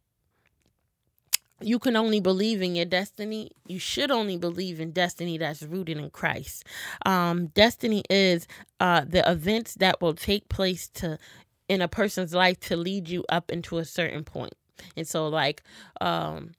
you 1.59 1.79
can 1.79 1.95
only 1.95 2.19
believe 2.19 2.61
in 2.61 2.75
your 2.75 2.85
destiny. 2.85 3.51
You 3.65 3.79
should 3.79 4.11
only 4.11 4.37
believe 4.37 4.79
in 4.79 4.91
destiny 4.91 5.37
that's 5.37 5.63
rooted 5.63 5.97
in 5.97 6.09
Christ. 6.11 6.63
Um, 7.05 7.47
destiny 7.47 8.03
is 8.09 8.47
uh, 8.79 9.05
the 9.07 9.29
events 9.29 9.73
that 9.75 9.99
will 10.01 10.13
take 10.13 10.49
place 10.49 10.87
to 10.89 11.17
in 11.67 11.81
a 11.81 11.87
person's 11.87 12.33
life 12.33 12.59
to 12.61 12.77
lead 12.77 13.09
you 13.09 13.25
up 13.27 13.51
into 13.51 13.77
a 13.77 13.85
certain 13.85 14.23
point. 14.23 14.53
And 14.95 15.07
so, 15.07 15.27
like, 15.27 15.63
um, 15.99 16.51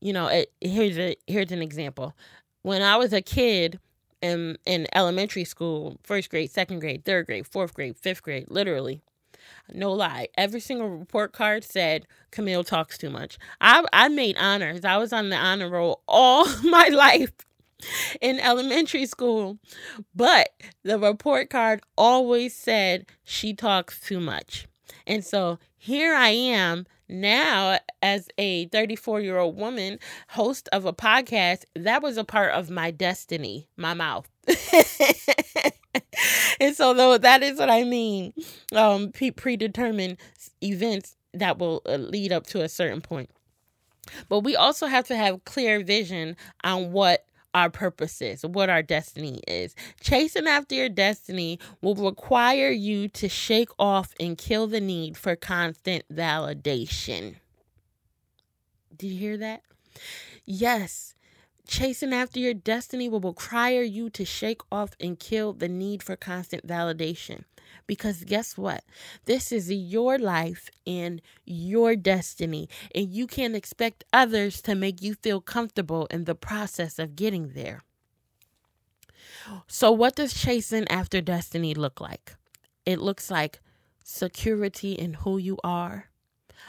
you 0.00 0.12
know, 0.12 0.26
it, 0.28 0.52
here's 0.60 0.98
a 0.98 1.16
here's 1.26 1.52
an 1.52 1.62
example. 1.62 2.14
When 2.62 2.82
I 2.82 2.96
was 2.96 3.12
a 3.12 3.22
kid 3.22 3.78
in 4.20 4.58
in 4.66 4.86
elementary 4.94 5.44
school, 5.44 5.98
first 6.02 6.30
grade, 6.30 6.50
second 6.50 6.80
grade, 6.80 7.04
third 7.04 7.26
grade, 7.26 7.46
fourth 7.46 7.74
grade, 7.74 7.96
fifth 7.96 8.22
grade, 8.22 8.46
literally, 8.48 9.02
no 9.72 9.92
lie, 9.92 10.28
every 10.36 10.60
single 10.60 10.88
report 10.88 11.32
card 11.32 11.64
said 11.64 12.06
Camille 12.30 12.64
talks 12.64 12.98
too 12.98 13.10
much. 13.10 13.38
I 13.60 13.84
I 13.92 14.08
made 14.08 14.36
honors. 14.38 14.84
I 14.84 14.96
was 14.96 15.12
on 15.12 15.28
the 15.28 15.36
honor 15.36 15.68
roll 15.68 16.02
all 16.06 16.46
my 16.64 16.88
life 16.88 17.32
in 18.20 18.40
elementary 18.40 19.06
school, 19.06 19.58
but 20.14 20.48
the 20.82 20.98
report 20.98 21.50
card 21.50 21.80
always 21.96 22.54
said 22.54 23.06
she 23.24 23.54
talks 23.54 24.00
too 24.00 24.20
much. 24.20 24.66
And 25.06 25.24
so 25.24 25.58
here 25.76 26.14
I 26.14 26.30
am 26.30 26.86
now 27.08 27.78
as 28.02 28.28
a 28.38 28.66
34 28.68 29.20
year 29.20 29.38
old 29.38 29.56
woman, 29.56 29.98
host 30.28 30.68
of 30.72 30.84
a 30.84 30.92
podcast. 30.92 31.64
That 31.74 32.02
was 32.02 32.16
a 32.16 32.24
part 32.24 32.52
of 32.52 32.70
my 32.70 32.90
destiny, 32.90 33.68
my 33.76 33.94
mouth. 33.94 34.28
and 36.60 36.74
so, 36.74 36.94
though, 36.94 37.18
that 37.18 37.42
is 37.42 37.58
what 37.58 37.70
I 37.70 37.84
mean 37.84 38.32
um, 38.74 39.12
pre- 39.12 39.30
predetermined 39.30 40.18
events 40.62 41.16
that 41.34 41.58
will 41.58 41.82
uh, 41.86 41.96
lead 41.96 42.32
up 42.32 42.46
to 42.48 42.62
a 42.62 42.68
certain 42.68 43.00
point. 43.00 43.30
But 44.28 44.40
we 44.40 44.56
also 44.56 44.86
have 44.86 45.06
to 45.08 45.16
have 45.16 45.44
clear 45.44 45.82
vision 45.82 46.36
on 46.64 46.92
what 46.92 47.24
our 47.54 47.70
purpose 47.70 48.20
is, 48.20 48.44
what 48.44 48.68
our 48.70 48.82
destiny 48.82 49.40
is. 49.48 49.74
Chasing 50.00 50.46
after 50.46 50.74
your 50.74 50.88
destiny 50.88 51.58
will 51.80 51.94
require 51.96 52.70
you 52.70 53.08
to 53.08 53.28
shake 53.28 53.70
off 53.78 54.12
and 54.20 54.36
kill 54.38 54.66
the 54.66 54.80
need 54.80 55.16
for 55.16 55.34
constant 55.36 56.04
validation. 56.12 57.36
Did 58.96 59.08
you 59.08 59.18
hear 59.18 59.36
that? 59.38 59.62
Yes. 60.46 61.15
Chasing 61.66 62.12
after 62.12 62.38
your 62.38 62.54
destiny 62.54 63.08
will 63.08 63.20
require 63.20 63.82
you 63.82 64.08
to 64.10 64.24
shake 64.24 64.60
off 64.70 64.90
and 65.00 65.18
kill 65.18 65.52
the 65.52 65.68
need 65.68 66.02
for 66.02 66.14
constant 66.14 66.66
validation. 66.66 67.42
Because 67.86 68.24
guess 68.24 68.56
what? 68.56 68.84
This 69.24 69.50
is 69.50 69.70
your 69.70 70.18
life 70.18 70.70
and 70.86 71.20
your 71.44 71.96
destiny, 71.96 72.68
and 72.94 73.10
you 73.12 73.26
can't 73.26 73.56
expect 73.56 74.04
others 74.12 74.62
to 74.62 74.74
make 74.74 75.02
you 75.02 75.14
feel 75.14 75.40
comfortable 75.40 76.06
in 76.06 76.24
the 76.24 76.34
process 76.34 76.98
of 76.98 77.16
getting 77.16 77.50
there. 77.54 77.82
So, 79.66 79.90
what 79.90 80.16
does 80.16 80.34
chasing 80.34 80.86
after 80.88 81.20
destiny 81.20 81.74
look 81.74 82.00
like? 82.00 82.36
It 82.84 83.00
looks 83.00 83.30
like 83.30 83.60
security 84.04 84.92
in 84.92 85.14
who 85.14 85.38
you 85.38 85.58
are. 85.64 86.10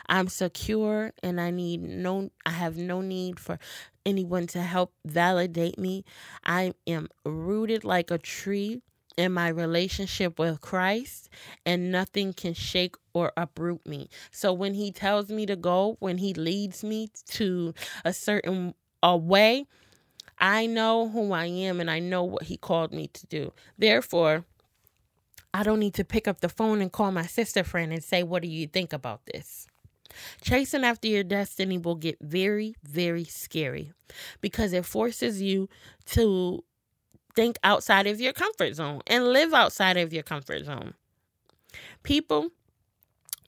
I'm 0.10 0.28
secure 0.28 1.12
and 1.22 1.40
I 1.40 1.52
need 1.52 1.82
no 1.82 2.30
I 2.46 2.52
have 2.52 2.78
no 2.78 3.02
need 3.02 3.40
for 3.40 3.60
anyone 4.06 4.48
to 4.48 4.62
help 4.62 4.94
validate 5.06 5.78
me. 5.78 6.06
I 6.46 6.74
am 6.86 7.10
rooted 7.26 7.84
like 7.84 8.10
a 8.10 8.18
tree 8.18 8.82
in 9.18 9.34
my 9.34 9.50
relationship 9.50 10.38
with 10.38 10.62
Christ, 10.62 11.28
and 11.66 11.92
nothing 11.92 12.34
can 12.34 12.54
shake 12.54 12.96
or 13.14 13.34
uproot 13.36 13.86
me. 13.86 14.10
So 14.32 14.54
when 14.54 14.76
He 14.76 14.92
tells 14.92 15.30
me 15.30 15.46
to 15.48 15.56
go, 15.56 15.98
when 16.00 16.20
He 16.20 16.34
leads 16.34 16.84
me 16.84 17.10
to 17.30 17.74
a 18.06 18.14
certain 18.14 18.76
a 19.02 19.18
way, 19.18 19.66
I 20.40 20.68
know 20.68 21.10
who 21.10 21.32
I 21.34 21.46
am 21.48 21.80
and 21.80 21.90
I 21.90 22.00
know 22.00 22.24
what 22.24 22.44
He 22.44 22.58
called 22.58 22.94
me 22.94 23.08
to 23.08 23.26
do. 23.26 23.54
Therefore, 23.78 24.46
I 25.54 25.64
don't 25.64 25.80
need 25.80 25.96
to 25.96 26.04
pick 26.04 26.28
up 26.28 26.42
the 26.42 26.50
phone 26.50 26.82
and 26.82 26.92
call 26.92 27.12
my 27.12 27.26
sister 27.26 27.64
friend 27.64 27.92
and 27.92 28.04
say, 28.04 28.22
What 28.22 28.44
do 28.44 28.48
you 28.48 28.68
think 28.68 28.94
about 28.94 29.26
this? 29.26 29.68
Chasing 30.42 30.84
after 30.84 31.08
your 31.08 31.24
destiny 31.24 31.78
will 31.78 31.96
get 31.96 32.18
very, 32.22 32.76
very 32.84 33.24
scary 33.24 33.92
because 34.42 34.74
it 34.74 34.86
forces 34.86 35.42
you 35.42 35.70
to 36.08 36.64
think 37.36 37.58
outside 37.64 38.08
of 38.08 38.20
your 38.20 38.34
comfort 38.34 38.74
zone 38.76 39.02
and 39.08 39.28
live 39.28 39.54
outside 39.54 39.98
of 39.98 40.14
your 40.14 40.24
comfort 40.24 40.66
zone. 40.66 40.94
People 42.04 42.50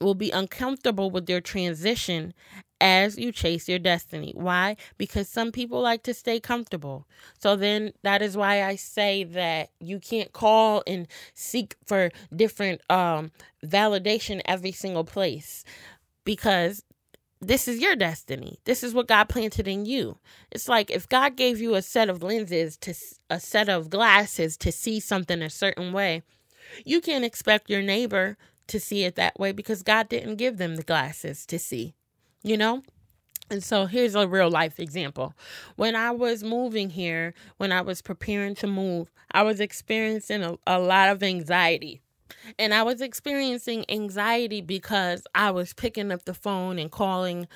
will 0.00 0.14
be 0.14 0.30
uncomfortable 0.30 1.10
with 1.10 1.26
their 1.26 1.40
transition 1.40 2.32
as 2.80 3.18
you 3.18 3.30
chase 3.30 3.68
your 3.68 3.78
destiny. 3.78 4.32
Why? 4.34 4.76
Because 4.96 5.28
some 5.28 5.52
people 5.52 5.82
like 5.82 6.02
to 6.04 6.14
stay 6.14 6.40
comfortable. 6.40 7.06
So 7.38 7.54
then 7.54 7.92
that 8.02 8.22
is 8.22 8.36
why 8.36 8.62
I 8.64 8.76
say 8.76 9.24
that 9.24 9.68
you 9.80 10.00
can't 10.00 10.32
call 10.32 10.82
and 10.86 11.06
seek 11.34 11.76
for 11.86 12.10
different 12.34 12.80
um 12.90 13.32
validation 13.64 14.40
every 14.46 14.72
single 14.72 15.04
place 15.04 15.64
because 16.24 16.82
this 17.40 17.66
is 17.66 17.80
your 17.80 17.96
destiny. 17.96 18.58
This 18.64 18.82
is 18.82 18.92
what 18.92 19.08
God 19.08 19.24
planted 19.28 19.66
in 19.66 19.86
you. 19.86 20.18
It's 20.50 20.68
like 20.68 20.90
if 20.90 21.08
God 21.08 21.36
gave 21.36 21.60
you 21.60 21.74
a 21.74 21.82
set 21.82 22.10
of 22.10 22.22
lenses 22.22 22.76
to 22.78 22.94
a 23.30 23.40
set 23.40 23.68
of 23.68 23.88
glasses 23.88 24.56
to 24.58 24.70
see 24.70 25.00
something 25.00 25.40
a 25.40 25.48
certain 25.48 25.92
way, 25.92 26.22
you 26.84 27.00
can't 27.00 27.24
expect 27.24 27.70
your 27.70 27.82
neighbor 27.82 28.36
to 28.66 28.78
see 28.78 29.04
it 29.04 29.16
that 29.16 29.38
way 29.40 29.52
because 29.52 29.82
God 29.82 30.08
didn't 30.08 30.36
give 30.36 30.58
them 30.58 30.76
the 30.76 30.82
glasses 30.82 31.46
to 31.46 31.58
see. 31.58 31.94
You 32.42 32.56
know? 32.56 32.82
And 33.50 33.64
so 33.64 33.86
here's 33.86 34.14
a 34.14 34.28
real 34.28 34.50
life 34.50 34.78
example. 34.78 35.34
When 35.74 35.96
I 35.96 36.12
was 36.12 36.44
moving 36.44 36.90
here, 36.90 37.34
when 37.56 37.72
I 37.72 37.80
was 37.80 38.00
preparing 38.00 38.54
to 38.56 38.68
move, 38.68 39.10
I 39.32 39.42
was 39.42 39.60
experiencing 39.60 40.44
a, 40.44 40.56
a 40.66 40.78
lot 40.78 41.08
of 41.08 41.22
anxiety 41.22 42.00
and 42.58 42.74
I 42.74 42.82
was 42.82 43.00
experiencing 43.00 43.84
anxiety 43.88 44.60
because 44.60 45.26
I 45.34 45.50
was 45.50 45.72
picking 45.72 46.12
up 46.12 46.24
the 46.24 46.34
phone 46.34 46.78
and 46.78 46.90
calling 46.90 47.48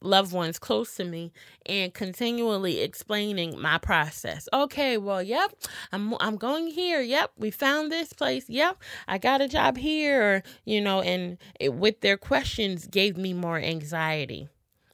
loved 0.00 0.32
ones 0.32 0.58
close 0.58 0.94
to 0.96 1.04
me 1.04 1.32
and 1.66 1.92
continually 1.92 2.80
explaining 2.80 3.60
my 3.60 3.78
process. 3.78 4.48
Okay, 4.52 4.96
well, 4.98 5.22
yep, 5.22 5.52
I'm 5.92 6.14
I'm 6.20 6.36
going 6.36 6.68
here. 6.68 7.00
Yep, 7.00 7.32
we 7.36 7.50
found 7.50 7.90
this 7.90 8.12
place. 8.12 8.48
Yep, 8.48 8.82
I 9.06 9.18
got 9.18 9.40
a 9.40 9.48
job 9.48 9.76
here. 9.76 10.22
Or, 10.22 10.42
you 10.64 10.80
know, 10.80 11.00
and 11.02 11.38
it, 11.60 11.74
with 11.74 12.00
their 12.00 12.16
questions 12.16 12.86
gave 12.86 13.16
me 13.16 13.32
more 13.32 13.58
anxiety. 13.58 14.48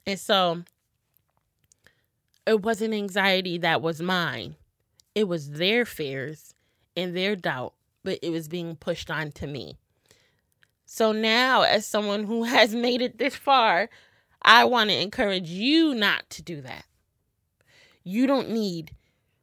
And 0.06 0.18
so 0.18 0.62
it 2.46 2.62
wasn't 2.62 2.94
anxiety 2.94 3.58
that 3.58 3.80
was 3.80 4.02
mine. 4.02 4.56
It 5.14 5.28
was 5.28 5.50
their 5.50 5.84
fears 5.84 6.54
and 6.96 7.16
their 7.16 7.36
doubt 7.36 7.74
but 8.04 8.18
it 8.22 8.30
was 8.30 8.46
being 8.46 8.76
pushed 8.76 9.10
on 9.10 9.32
to 9.32 9.46
me. 9.46 9.76
So 10.84 11.10
now, 11.12 11.62
as 11.62 11.86
someone 11.86 12.24
who 12.24 12.44
has 12.44 12.74
made 12.74 13.02
it 13.02 13.18
this 13.18 13.34
far, 13.34 13.88
I 14.42 14.64
want 14.64 14.90
to 14.90 15.00
encourage 15.00 15.48
you 15.48 15.94
not 15.94 16.28
to 16.30 16.42
do 16.42 16.60
that. 16.60 16.84
You 18.04 18.26
don't 18.26 18.50
need 18.50 18.92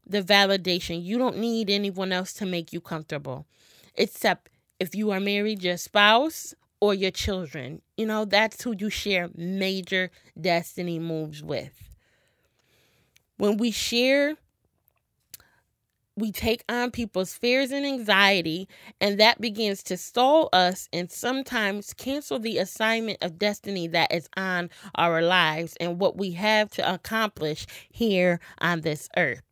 the 0.06 0.22
validation. 0.22 1.03
You 1.03 1.18
don't 1.18 1.38
need 1.38 1.70
anyone 1.70 2.12
else 2.12 2.34
to 2.34 2.46
make 2.46 2.72
you 2.72 2.80
comfortable, 2.80 3.48
except 3.96 4.50
if 4.80 4.94
you 4.96 5.12
are 5.12 5.20
married, 5.20 5.63
your 5.63 5.77
spouse 5.77 6.53
or 6.80 6.94
your 6.94 7.12
children. 7.12 7.82
You 7.98 8.06
know, 8.06 8.25
that's 8.25 8.62
who 8.63 8.75
you 8.77 8.89
share 8.89 9.30
major 9.36 10.12
destiny 10.39 11.00
moves 11.00 11.41
with. 11.41 11.96
When 13.38 13.58
we 13.58 13.72
share 13.72 14.36
we 16.18 16.32
take 16.32 16.63
on 16.68 16.91
people's 16.91 17.34
fears 17.34 17.72
and 17.72 17.86
anxiety, 17.86 18.68
and 19.00 19.20
that 19.20 19.39
begins 19.39 19.82
to 19.84 19.98
stall 19.98 20.50
us 20.51 20.89
and 20.91 21.12
sometimes 21.12 21.94
cancel 21.94 22.38
the 22.38 22.58
assignment 22.58 23.18
of 23.22 23.39
destiny 23.39 23.88
that 23.88 24.13
is 24.13 24.30
on 24.36 24.70
our 24.96 25.22
lives 25.22 25.75
and 25.80 26.00
what 26.00 26.18
we 26.18 26.32
have 26.32 26.70
to 26.72 26.94
accomplish 26.94 27.65
here 27.89 28.39
on 28.60 28.82
this 28.82 29.10
earth. 29.15 29.44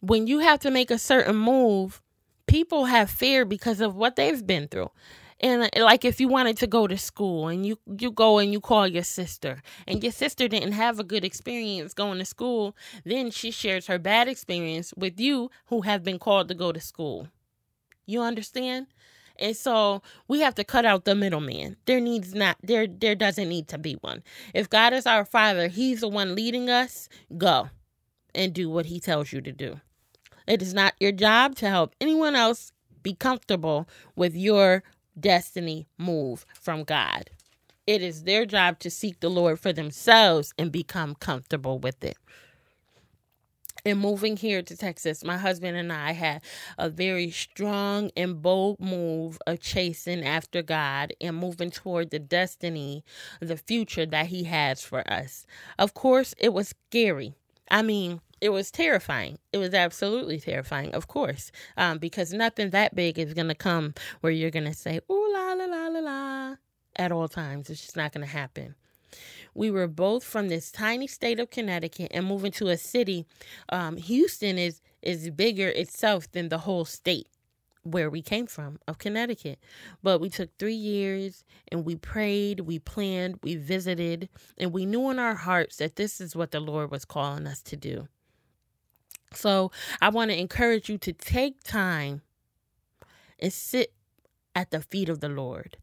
When 0.00 0.26
you 0.26 0.40
have 0.40 0.60
to 0.60 0.70
make 0.70 0.90
a 0.90 0.98
certain 0.98 1.36
move, 1.36 2.02
people 2.46 2.86
have 2.86 3.10
fear 3.10 3.44
because 3.44 3.80
of 3.80 3.96
what 3.96 4.16
they've 4.16 4.46
been 4.46 4.68
through 4.68 4.90
and 5.40 5.62
uh, 5.62 5.84
like 5.84 6.04
if 6.04 6.20
you 6.20 6.28
wanted 6.28 6.56
to 6.56 6.66
go 6.66 6.86
to 6.86 6.98
school 6.98 7.48
and 7.48 7.64
you 7.64 7.78
you 7.98 8.10
go 8.10 8.38
and 8.38 8.52
you 8.52 8.60
call 8.60 8.86
your 8.86 9.02
sister 9.02 9.62
and 9.86 10.02
your 10.02 10.12
sister 10.12 10.48
didn't 10.48 10.72
have 10.72 10.98
a 10.98 11.04
good 11.04 11.24
experience 11.24 11.94
going 11.94 12.18
to 12.18 12.24
school 12.24 12.76
then 13.04 13.30
she 13.30 13.50
shares 13.50 13.86
her 13.86 13.98
bad 13.98 14.28
experience 14.28 14.92
with 14.96 15.18
you 15.20 15.50
who 15.66 15.82
have 15.82 16.02
been 16.02 16.18
called 16.18 16.48
to 16.48 16.54
go 16.54 16.72
to 16.72 16.80
school 16.80 17.28
you 18.06 18.20
understand 18.20 18.86
and 19.38 19.56
so 19.56 20.02
we 20.26 20.40
have 20.40 20.54
to 20.56 20.64
cut 20.64 20.84
out 20.84 21.04
the 21.04 21.14
middleman. 21.14 21.76
There 21.86 22.00
needs 22.00 22.34
not 22.34 22.56
there 22.62 22.86
there 22.86 23.14
doesn't 23.14 23.48
need 23.48 23.68
to 23.68 23.78
be 23.78 23.94
one. 23.94 24.22
If 24.52 24.68
God 24.68 24.92
is 24.92 25.06
our 25.06 25.24
father, 25.24 25.68
he's 25.68 26.00
the 26.00 26.08
one 26.08 26.34
leading 26.34 26.68
us, 26.68 27.08
go 27.36 27.70
and 28.34 28.52
do 28.52 28.68
what 28.68 28.86
he 28.86 28.98
tells 29.00 29.32
you 29.32 29.40
to 29.42 29.52
do. 29.52 29.80
It 30.46 30.62
is 30.62 30.74
not 30.74 30.94
your 30.98 31.12
job 31.12 31.54
to 31.56 31.68
help 31.68 31.94
anyone 32.00 32.34
else 32.34 32.72
be 33.02 33.14
comfortable 33.14 33.88
with 34.16 34.34
your 34.34 34.82
destiny 35.20 35.88
move 35.98 36.46
from 36.60 36.84
God. 36.84 37.30
It 37.86 38.02
is 38.02 38.24
their 38.24 38.46
job 38.46 38.78
to 38.80 38.90
seek 38.90 39.20
the 39.20 39.30
Lord 39.30 39.60
for 39.60 39.72
themselves 39.72 40.52
and 40.58 40.70
become 40.70 41.14
comfortable 41.14 41.78
with 41.78 42.04
it. 42.04 42.16
In 43.84 43.98
moving 43.98 44.36
here 44.36 44.62
to 44.62 44.76
Texas, 44.76 45.24
my 45.24 45.38
husband 45.38 45.76
and 45.76 45.92
I 45.92 46.12
had 46.12 46.42
a 46.78 46.90
very 46.90 47.30
strong 47.30 48.10
and 48.16 48.42
bold 48.42 48.80
move 48.80 49.38
of 49.46 49.60
chasing 49.60 50.24
after 50.24 50.62
God 50.62 51.14
and 51.20 51.36
moving 51.36 51.70
toward 51.70 52.10
the 52.10 52.18
destiny, 52.18 53.04
the 53.40 53.56
future 53.56 54.06
that 54.06 54.26
He 54.26 54.44
has 54.44 54.82
for 54.82 55.10
us. 55.10 55.46
Of 55.78 55.94
course, 55.94 56.34
it 56.38 56.52
was 56.52 56.74
scary. 56.90 57.34
I 57.70 57.82
mean, 57.82 58.20
it 58.40 58.50
was 58.50 58.70
terrifying. 58.70 59.38
It 59.52 59.58
was 59.58 59.74
absolutely 59.74 60.40
terrifying, 60.40 60.94
of 60.94 61.08
course, 61.08 61.50
um, 61.76 61.98
because 61.98 62.32
nothing 62.32 62.70
that 62.70 62.94
big 62.94 63.18
is 63.18 63.34
going 63.34 63.48
to 63.48 63.54
come 63.54 63.94
where 64.20 64.32
you're 64.32 64.50
going 64.50 64.64
to 64.66 64.74
say, 64.74 65.00
ooh, 65.10 65.32
la, 65.32 65.52
la, 65.54 65.64
la, 65.64 65.88
la, 65.88 66.00
la, 66.00 66.56
at 66.96 67.12
all 67.12 67.28
times. 67.28 67.68
It's 67.70 67.82
just 67.82 67.96
not 67.96 68.12
going 68.12 68.26
to 68.26 68.32
happen. 68.32 68.74
We 69.54 69.70
were 69.70 69.88
both 69.88 70.22
from 70.22 70.48
this 70.48 70.70
tiny 70.70 71.06
state 71.06 71.40
of 71.40 71.50
Connecticut 71.50 72.12
and 72.12 72.26
moving 72.26 72.52
to 72.52 72.68
a 72.68 72.76
city. 72.76 73.26
Um, 73.70 73.96
Houston 73.96 74.58
is 74.58 74.80
is 75.00 75.30
bigger 75.30 75.68
itself 75.68 76.30
than 76.32 76.48
the 76.48 76.58
whole 76.58 76.84
state 76.84 77.28
where 77.92 78.10
we 78.10 78.22
came 78.22 78.46
from 78.46 78.78
of 78.86 78.98
Connecticut. 78.98 79.58
But 80.02 80.20
we 80.20 80.30
took 80.30 80.56
three 80.58 80.74
years 80.74 81.44
and 81.70 81.84
we 81.84 81.96
prayed, 81.96 82.60
we 82.60 82.78
planned, 82.78 83.38
we 83.42 83.56
visited, 83.56 84.28
and 84.56 84.72
we 84.72 84.86
knew 84.86 85.10
in 85.10 85.18
our 85.18 85.34
hearts 85.34 85.76
that 85.76 85.96
this 85.96 86.20
is 86.20 86.36
what 86.36 86.50
the 86.50 86.60
Lord 86.60 86.90
was 86.90 87.04
calling 87.04 87.46
us 87.46 87.62
to 87.62 87.76
do. 87.76 88.08
So 89.34 89.70
I 90.00 90.08
want 90.08 90.30
to 90.30 90.38
encourage 90.38 90.88
you 90.88 90.98
to 90.98 91.12
take 91.12 91.62
time 91.62 92.22
and 93.38 93.52
sit 93.52 93.92
at 94.54 94.70
the 94.70 94.80
feet 94.80 95.08
of 95.08 95.20
the 95.20 95.28
Lord 95.28 95.76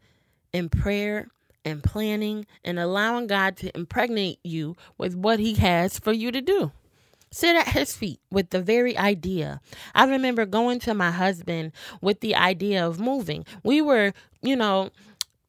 in 0.51 0.69
prayer 0.69 1.29
and 1.63 1.83
planning 1.83 2.45
and 2.63 2.79
allowing 2.79 3.27
God 3.27 3.57
to 3.57 3.75
impregnate 3.75 4.39
you 4.43 4.75
with 4.97 5.15
what 5.15 5.39
He 5.39 5.55
has 5.55 5.99
for 5.99 6.11
you 6.13 6.31
to 6.31 6.41
do. 6.41 6.71
Sit 7.35 7.57
at 7.57 7.67
His 7.67 7.93
feet 7.93 8.21
with 8.31 8.51
the 8.51 8.61
very 8.61 8.97
idea. 8.97 9.59
I 9.93 10.05
remember 10.05 10.45
going 10.45 10.79
to 10.79 10.93
my 10.93 11.11
husband 11.11 11.73
with 11.99 12.21
the 12.21 12.33
idea 12.33 12.87
of 12.87 12.97
moving. 12.97 13.45
We 13.61 13.81
were, 13.81 14.13
you 14.41 14.55
know, 14.55 14.91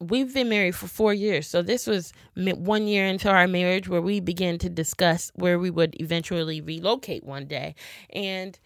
we've 0.01 0.33
been 0.33 0.49
married 0.49 0.75
for 0.75 0.87
four 0.87 1.13
years. 1.13 1.47
So 1.47 1.61
this 1.61 1.87
was 1.87 2.11
one 2.35 2.87
year 2.87 3.05
into 3.05 3.29
our 3.29 3.47
marriage 3.47 3.87
where 3.87 4.01
we 4.01 4.19
began 4.19 4.57
to 4.57 4.69
discuss 4.69 5.31
where 5.35 5.57
we 5.57 5.69
would 5.69 5.95
eventually 6.01 6.59
relocate 6.59 7.23
one 7.23 7.45
day. 7.45 7.73
And 8.09 8.59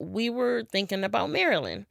we 0.00 0.28
were 0.28 0.64
thinking 0.64 1.04
about 1.04 1.30
Maryland. 1.30 1.86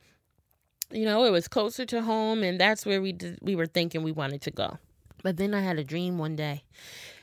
You 0.92 1.06
know, 1.06 1.24
it 1.24 1.32
was 1.32 1.48
closer 1.48 1.86
to 1.86 2.02
home, 2.02 2.44
and 2.44 2.60
that's 2.60 2.86
where 2.86 3.02
we 3.02 3.14
did, 3.14 3.40
we 3.42 3.56
were 3.56 3.66
thinking 3.66 4.04
we 4.04 4.12
wanted 4.12 4.42
to 4.42 4.52
go. 4.52 4.78
But 5.24 5.38
then 5.38 5.54
I 5.54 5.62
had 5.62 5.80
a 5.80 5.86
dream 5.86 6.18
one 6.18 6.36
day, 6.36 6.66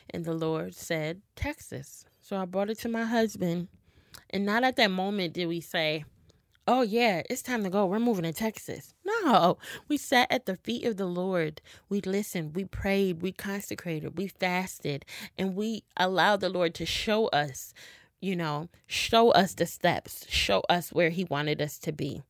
and 0.08 0.24
the 0.24 0.32
Lord 0.32 0.74
said 0.74 1.20
Texas. 1.36 2.06
So 2.32 2.38
I 2.38 2.46
brought 2.46 2.70
it 2.70 2.78
to 2.78 2.88
my 2.88 3.04
husband, 3.04 3.68
and 4.30 4.46
not 4.46 4.64
at 4.64 4.76
that 4.76 4.90
moment 4.90 5.34
did 5.34 5.48
we 5.48 5.60
say, 5.60 6.06
oh 6.66 6.80
yeah, 6.80 7.20
it's 7.28 7.42
time 7.42 7.62
to 7.62 7.68
go. 7.68 7.84
We're 7.84 7.98
moving 7.98 8.24
to 8.24 8.32
Texas. 8.32 8.94
No, 9.04 9.58
we 9.86 9.98
sat 9.98 10.32
at 10.32 10.46
the 10.46 10.56
feet 10.56 10.86
of 10.86 10.96
the 10.96 11.04
Lord. 11.04 11.60
We 11.90 12.00
listened, 12.00 12.56
we 12.56 12.64
prayed, 12.64 13.20
we 13.20 13.32
consecrated, 13.32 14.16
we 14.16 14.28
fasted, 14.28 15.04
and 15.36 15.54
we 15.54 15.84
allowed 15.98 16.40
the 16.40 16.48
Lord 16.48 16.74
to 16.76 16.86
show 16.86 17.26
us, 17.26 17.74
you 18.18 18.34
know, 18.34 18.70
show 18.86 19.32
us 19.32 19.52
the 19.52 19.66
steps, 19.66 20.24
show 20.30 20.60
us 20.70 20.90
where 20.90 21.10
He 21.10 21.24
wanted 21.24 21.60
us 21.60 21.78
to 21.80 21.92
be. 21.92 22.22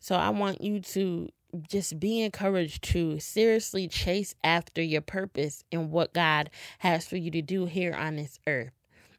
So 0.00 0.16
I 0.16 0.30
want 0.30 0.62
you 0.62 0.80
to 0.80 1.28
just 1.70 2.00
be 2.00 2.22
encouraged 2.22 2.82
to 2.82 3.20
seriously 3.20 3.86
chase 3.86 4.34
after 4.42 4.82
your 4.82 5.00
purpose 5.00 5.62
and 5.70 5.92
what 5.92 6.12
God 6.12 6.50
has 6.80 7.06
for 7.06 7.16
you 7.16 7.30
to 7.30 7.40
do 7.40 7.66
here 7.66 7.94
on 7.94 8.16
this 8.16 8.40
earth. 8.48 8.72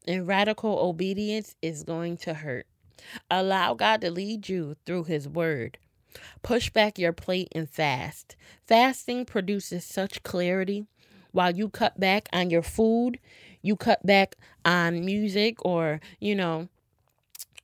And 0.07 0.25
radical 0.25 0.79
obedience 0.79 1.55
is 1.61 1.83
going 1.83 2.17
to 2.17 2.33
hurt. 2.33 2.65
Allow 3.29 3.73
God 3.73 4.01
to 4.01 4.09
lead 4.11 4.47
you 4.49 4.75
through 4.85 5.03
His 5.03 5.27
Word. 5.27 5.77
Push 6.41 6.69
back 6.71 6.97
your 6.97 7.13
plate 7.13 7.49
and 7.51 7.69
fast. 7.69 8.35
Fasting 8.65 9.25
produces 9.25 9.83
such 9.83 10.23
clarity. 10.23 10.85
While 11.31 11.55
you 11.55 11.69
cut 11.69 11.99
back 11.99 12.29
on 12.33 12.49
your 12.49 12.63
food, 12.63 13.19
you 13.61 13.75
cut 13.75 14.05
back 14.05 14.35
on 14.65 15.05
music 15.05 15.63
or, 15.63 15.99
you 16.19 16.35
know, 16.35 16.69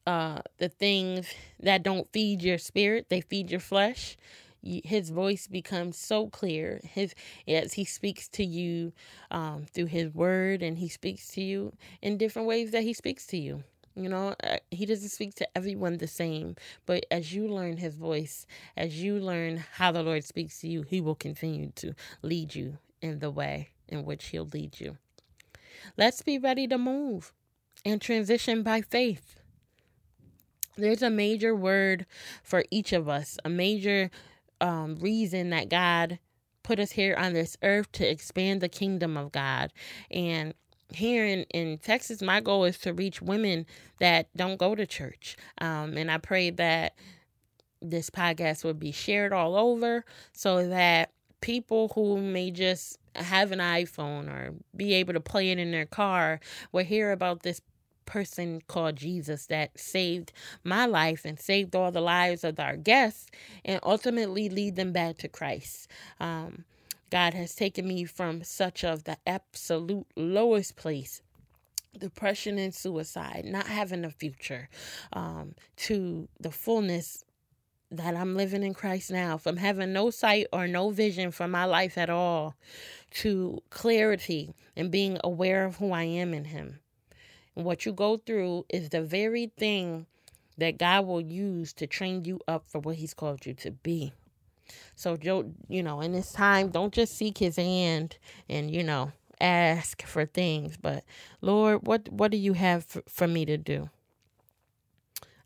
uh, 0.06 0.41
the 0.58 0.69
things 0.69 1.27
that 1.60 1.82
don't 1.82 2.12
feed 2.12 2.41
your 2.43 2.58
spirit, 2.58 3.08
they 3.10 3.21
feed 3.21 3.49
your 3.49 3.60
flesh. 3.62 4.17
His 4.63 5.10
voice 5.10 5.47
becomes 5.47 5.97
so 5.97 6.28
clear. 6.28 6.80
His 6.84 7.13
as 7.47 7.73
he 7.73 7.86
speaks 7.86 8.28
to 8.30 8.45
you 8.45 8.93
um, 9.30 9.65
through 9.71 9.88
his 9.88 10.13
word, 10.13 10.63
and 10.63 10.78
he 10.78 10.88
speaks 10.88 11.28
to 11.30 11.41
you 11.41 11.73
in 12.02 12.17
different 12.17 12.47
ways 12.47 12.71
that 12.71 12.84
he 12.84 12.93
speaks 12.93 13.26
to 13.28 13.38
you. 13.38 13.63
You 13.95 14.10
know, 14.10 14.34
uh, 14.43 14.58
he 14.71 14.86
doesn't 14.86 15.10
speak 15.10 15.36
to 15.36 15.58
everyone 15.58 15.97
the 15.97 16.08
same, 16.08 16.56
but 16.88 17.06
as 17.12 17.34
you 17.34 17.47
learn 17.47 17.78
his 17.78 17.95
voice, 17.95 18.47
as 18.76 19.04
you 19.04 19.19
learn 19.19 19.63
how 19.73 19.91
the 19.91 20.02
Lord 20.02 20.23
speaks 20.23 20.60
to 20.62 20.67
you, 20.67 20.82
he 20.82 20.99
will 20.99 21.15
continue 21.15 21.71
to 21.76 21.93
lead 22.23 22.56
you 22.56 22.80
in 23.02 23.19
the 23.19 23.30
way 23.30 23.69
in 23.88 24.04
which 24.04 24.28
he'll 24.28 24.47
lead 24.47 24.80
you. 24.80 24.97
Let's 25.95 26.23
be 26.23 26.39
ready 26.39 26.67
to 26.67 26.78
move 26.78 27.34
and 27.86 28.02
transition 28.02 28.63
by 28.63 28.82
faith. 28.82 29.36
There's 30.76 31.04
a 31.04 31.10
major 31.12 31.56
word 31.56 32.08
for 32.41 32.63
each 32.71 32.93
of 32.93 33.08
us, 33.08 33.38
a 33.45 33.49
major 33.49 34.10
um, 34.63 34.95
reason 34.95 35.49
that 35.49 35.69
God 35.69 36.19
put 36.63 36.80
us 36.80 36.93
here 36.93 37.15
on 37.15 37.34
this 37.34 37.58
earth 37.62 37.91
to 37.91 38.10
expand 38.10 38.62
the 38.62 38.69
kingdom 38.69 39.17
of 39.17 39.32
God. 39.34 39.73
And 40.10 40.54
here 40.93 41.26
in, 41.26 41.43
in 41.54 41.78
Texas, 41.80 42.21
my 42.21 42.39
goal 42.39 42.63
is 42.63 42.78
to 42.80 42.93
reach 42.93 43.21
women 43.21 43.65
that 43.99 44.28
don't 44.38 44.58
go 44.58 44.73
to 44.73 44.86
church. 44.86 45.36
Um, 45.60 45.97
and 45.97 46.10
I 46.10 46.17
pray 46.17 46.49
that 46.52 46.95
this 47.82 48.10
podcast 48.10 48.63
will 48.63 48.73
be 48.73 48.93
shared 48.93 49.34
all 49.34 49.58
over 49.58 50.06
so 50.32 50.69
that 50.69 51.12
people 51.41 51.91
who 51.93 52.21
may 52.21 52.49
just 52.49 52.97
have 53.15 53.52
an 53.52 53.60
iPhone 53.60 54.30
or 54.30 54.54
be 54.76 54.93
able 54.93 55.12
to 55.13 55.19
play 55.19 55.52
it 55.52 55.60
in 55.60 55.71
their 55.71 55.86
car 55.86 56.39
will 56.71 56.86
hear 56.86 57.12
about 57.12 57.43
this 57.43 57.62
person 58.06 58.62
called 58.68 58.96
Jesus 58.96 59.48
that 59.48 59.78
saved 59.80 60.32
my 60.63 60.86
life 60.86 61.26
and 61.26 61.39
saved 61.39 61.76
all 61.76 61.92
the 61.92 62.02
lives 62.02 62.44
of 62.44 62.60
our 62.60 62.78
guests 62.78 63.28
and 63.66 63.80
ultimately 63.84 64.50
lead 64.50 64.76
them 64.76 64.92
back 64.92 65.18
to 65.20 65.28
Christ. 65.28 65.88
Um, 66.20 66.66
God 67.10 67.34
has 67.34 67.54
taken 67.54 67.88
me 67.88 68.06
from 68.06 68.44
such 68.44 68.84
of 68.84 69.04
the 69.04 69.18
absolute 69.28 70.08
lowest 70.16 70.76
place 70.76 71.22
depression 71.98 72.58
and 72.58 72.74
suicide, 72.74 73.46
not 73.46 73.68
having 73.68 74.04
a 74.04 74.10
future, 74.10 74.68
um, 75.13 75.54
to 75.78 76.28
the 76.39 76.52
fullness 76.52 77.24
that 77.92 78.16
I'm 78.16 78.36
living 78.36 78.63
in 78.63 78.74
Christ 78.74 79.12
now, 79.12 79.38
from 79.38 79.58
having 79.58 79.94
no 79.94 80.10
sight 80.10 80.48
or 80.52 80.68
no 80.68 80.89
vision 80.89 81.32
for 81.32 81.48
my 81.48 81.66
life 81.66 81.98
at 81.98 82.10
all, 82.10 82.56
to 83.12 83.62
clarity 83.70 84.54
and 84.76 84.89
being 84.89 85.20
aware 85.24 85.66
of 85.66 85.76
who 85.76 85.92
I 85.92 86.04
am 86.04 86.34
in 86.34 86.46
Him. 86.46 86.80
What 87.54 87.86
you 87.86 87.94
go 87.94 88.18
through 88.18 88.66
is 88.70 88.89
the 88.89 89.02
very 89.02 89.52
thing 89.58 90.08
that 90.58 90.78
God 90.78 91.06
will 91.06 91.22
use 91.22 91.74
to 91.74 91.88
train 91.88 92.26
you 92.26 92.39
up 92.48 92.66
for 92.68 92.80
what 92.80 92.96
He's 92.96 93.13
called 93.13 93.46
you 93.46 93.54
to 93.56 93.72
be. 93.72 94.13
So, 94.96 95.18
you 95.68 95.84
know, 95.84 96.02
in 96.02 96.13
this 96.13 96.32
time, 96.32 96.70
don't 96.70 96.94
just 96.94 97.18
seek 97.18 97.38
his 97.38 97.58
hand 97.58 98.18
and, 98.50 98.72
you 98.72 98.84
know, 98.84 99.12
ask 99.42 100.04
for 100.04 100.26
things, 100.26 100.78
but 100.78 101.04
Lord, 101.42 101.86
what 101.86 102.08
what 102.10 102.32
do 102.32 102.38
you 102.38 102.54
have 102.54 102.86
for, 102.86 103.04
for 103.08 103.28
me 103.28 103.46
to 103.46 103.58
do? 103.58 103.89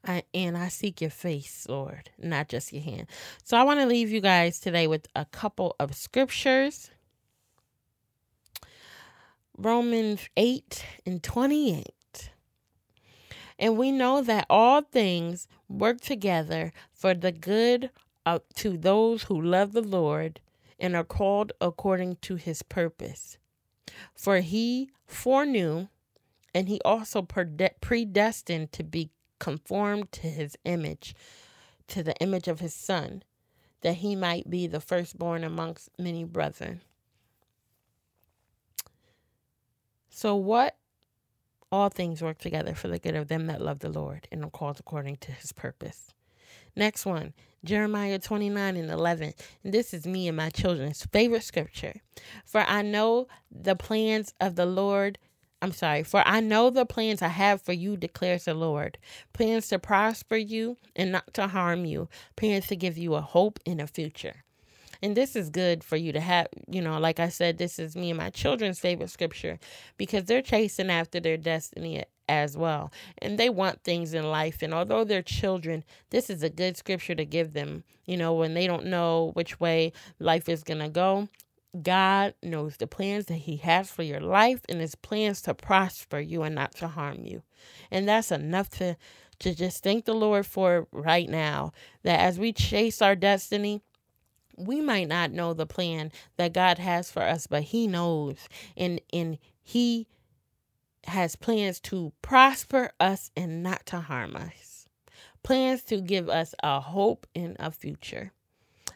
I, 0.05 0.23
and 0.33 0.57
I 0.57 0.69
seek 0.69 1.01
your 1.01 1.09
face, 1.09 1.65
Lord, 1.67 2.11
not 2.17 2.47
just 2.47 2.71
your 2.71 2.83
hand. 2.83 3.07
So 3.43 3.57
I 3.57 3.63
want 3.63 3.81
to 3.81 3.85
leave 3.85 4.09
you 4.09 4.21
guys 4.21 4.59
today 4.59 4.87
with 4.87 5.07
a 5.15 5.25
couple 5.25 5.75
of 5.79 5.95
scriptures. 5.95 6.91
Romans 9.57 10.21
8 10.37 10.85
and 11.05 11.21
28. 11.21 11.87
And 13.59 13.77
we 13.77 13.91
know 13.91 14.21
that 14.21 14.45
all 14.49 14.81
things 14.81 15.47
work 15.67 16.01
together 16.01 16.73
for 16.91 17.13
the 17.13 17.31
good 17.31 17.89
of, 18.25 18.41
to 18.55 18.77
those 18.77 19.23
who 19.23 19.41
love 19.41 19.73
the 19.73 19.81
Lord 19.81 20.39
and 20.79 20.95
are 20.95 21.03
called 21.03 21.53
according 21.59 22.17
to 22.17 22.35
his 22.35 22.61
purpose. 22.61 23.37
For 24.13 24.39
he 24.39 24.91
foreknew 25.07 25.87
and 26.53 26.67
he 26.67 26.79
also 26.85 27.21
predestined 27.21 28.71
to 28.71 28.83
be 28.83 29.11
conformed 29.39 30.11
to 30.11 30.27
his 30.27 30.57
image, 30.65 31.15
to 31.87 32.03
the 32.03 32.15
image 32.17 32.47
of 32.47 32.59
his 32.59 32.73
son, 32.73 33.23
that 33.81 33.95
he 33.97 34.15
might 34.15 34.49
be 34.49 34.67
the 34.67 34.79
firstborn 34.79 35.43
amongst 35.43 35.89
many 35.99 36.23
brethren. 36.23 36.81
So, 40.09 40.35
what? 40.35 40.76
All 41.71 41.89
things 41.89 42.21
work 42.21 42.37
together 42.37 42.73
for 42.73 42.87
the 42.87 42.99
good 42.99 43.15
of 43.15 43.27
them 43.27 43.47
that 43.47 43.61
love 43.61 43.79
the 43.79 43.89
Lord 43.89 44.27
and 44.31 44.43
are 44.43 44.49
called 44.49 44.79
according 44.79 45.17
to 45.17 45.31
his 45.31 45.51
purpose. 45.51 46.13
Next 46.75 47.05
one, 47.05 47.33
Jeremiah 47.65 48.19
29 48.19 48.77
and 48.77 48.89
11. 48.89 49.33
And 49.63 49.73
this 49.73 49.93
is 49.93 50.07
me 50.07 50.27
and 50.27 50.37
my 50.37 50.49
children's 50.49 51.05
favorite 51.11 51.43
scripture. 51.43 51.95
For 52.45 52.61
I 52.61 52.83
know 52.83 53.27
the 53.51 53.75
plans 53.75 54.33
of 54.39 54.55
the 54.55 54.65
Lord 54.65 55.17
I'm 55.61 55.71
sorry, 55.71 56.03
for 56.03 56.21
I 56.23 56.39
know 56.39 56.69
the 56.69 56.85
plans 56.85 57.21
I 57.23 57.29
have 57.29 57.63
for 57.63 57.73
you, 57.73 57.97
declares 57.97 58.45
the 58.45 58.53
Lord. 58.53 58.99
Plans 59.33 59.67
to 59.69 59.79
prosper 59.79 60.35
you 60.35 60.77
and 60.95 61.11
not 61.11 61.33
to 61.33 61.47
harm 61.47 61.83
you, 61.83 62.09
plans 62.35 62.67
to 62.67 62.75
give 62.75 62.97
you 62.97 63.15
a 63.15 63.21
hope 63.21 63.59
in 63.65 63.79
a 63.79 63.87
future. 63.87 64.43
And 65.01 65.15
this 65.15 65.35
is 65.35 65.49
good 65.49 65.83
for 65.83 65.95
you 65.95 66.11
to 66.13 66.19
have, 66.19 66.47
you 66.67 66.81
know, 66.81 66.99
like 66.99 67.19
I 67.19 67.29
said, 67.29 67.57
this 67.57 67.79
is 67.79 67.95
me 67.95 68.09
and 68.11 68.17
my 68.17 68.29
children's 68.29 68.79
favorite 68.79 69.09
scripture 69.09 69.59
because 69.97 70.25
they're 70.25 70.41
chasing 70.41 70.89
after 70.89 71.19
their 71.19 71.37
destiny 71.37 72.03
as 72.29 72.57
well. 72.57 72.91
And 73.19 73.37
they 73.37 73.49
want 73.49 73.83
things 73.83 74.13
in 74.13 74.29
life. 74.29 74.61
And 74.61 74.73
although 74.73 75.03
they're 75.03 75.21
children, 75.21 75.83
this 76.09 76.29
is 76.29 76.43
a 76.43 76.49
good 76.49 76.77
scripture 76.77 77.15
to 77.15 77.25
give 77.25 77.53
them, 77.53 77.83
you 78.05 78.17
know, 78.17 78.33
when 78.33 78.53
they 78.53 78.67
don't 78.67 78.85
know 78.85 79.31
which 79.33 79.59
way 79.59 79.93
life 80.19 80.49
is 80.49 80.63
going 80.63 80.79
to 80.79 80.89
go. 80.89 81.29
God 81.81 82.33
knows 82.41 82.77
the 82.77 82.87
plans 82.87 83.25
that 83.25 83.35
He 83.35 83.57
has 83.57 83.91
for 83.91 84.01
your 84.01 84.21
life 84.21 84.61
and 84.67 84.81
His 84.81 84.95
plans 84.95 85.41
to 85.43 85.53
prosper 85.53 86.19
you 86.19 86.43
and 86.43 86.55
not 86.55 86.73
to 86.75 86.87
harm 86.87 87.23
you. 87.23 87.43
And 87.91 88.07
that's 88.07 88.31
enough 88.31 88.69
to, 88.71 88.97
to 89.39 89.53
just 89.53 89.83
thank 89.83 90.05
the 90.05 90.15
Lord 90.15 90.45
for 90.45 90.87
right 90.91 91.29
now. 91.29 91.71
That 92.03 92.19
as 92.19 92.39
we 92.39 92.51
chase 92.51 93.01
our 93.01 93.15
destiny, 93.15 93.83
we 94.57 94.81
might 94.81 95.07
not 95.07 95.31
know 95.31 95.53
the 95.53 95.65
plan 95.65 96.11
that 96.35 96.53
God 96.53 96.79
has 96.79 97.11
for 97.11 97.21
us, 97.21 97.47
but 97.47 97.63
He 97.63 97.87
knows. 97.87 98.37
And, 98.75 98.99
and 99.13 99.37
He 99.61 100.07
has 101.05 101.35
plans 101.35 101.79
to 101.79 102.11
prosper 102.21 102.91
us 102.99 103.31
and 103.37 103.63
not 103.63 103.85
to 103.87 103.99
harm 103.99 104.35
us. 104.35 104.87
Plans 105.43 105.83
to 105.83 106.01
give 106.01 106.27
us 106.27 106.53
a 106.61 106.81
hope 106.81 107.25
in 107.33 107.55
a 107.59 107.71
future. 107.71 108.33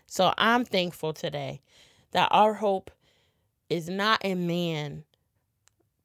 So 0.08 0.34
I'm 0.38 0.66
thankful 0.66 1.14
today 1.14 1.62
that 2.12 2.28
our 2.32 2.56
hope 2.56 2.92
is 3.70 3.88
not 3.88 4.24
in 4.26 4.48
man, 4.48 5.06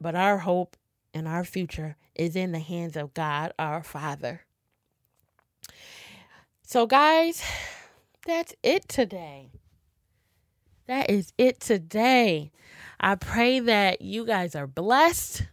but 0.00 0.14
our 0.14 0.38
hope 0.38 0.76
and 1.12 1.26
our 1.26 1.42
future 1.42 1.96
is 2.14 2.36
in 2.36 2.52
the 2.52 2.60
hands 2.60 2.96
of 2.96 3.14
God 3.14 3.52
our 3.58 3.82
Father. 3.82 4.42
So, 6.62 6.86
guys, 6.86 7.42
that's 8.26 8.54
it 8.62 8.88
today. 8.88 9.50
That 10.86 11.10
is 11.10 11.32
it 11.38 11.60
today. 11.60 12.52
I 13.00 13.14
pray 13.14 13.60
that 13.60 14.02
you 14.02 14.24
guys 14.24 14.54
are 14.54 14.66
blessed 14.66 15.46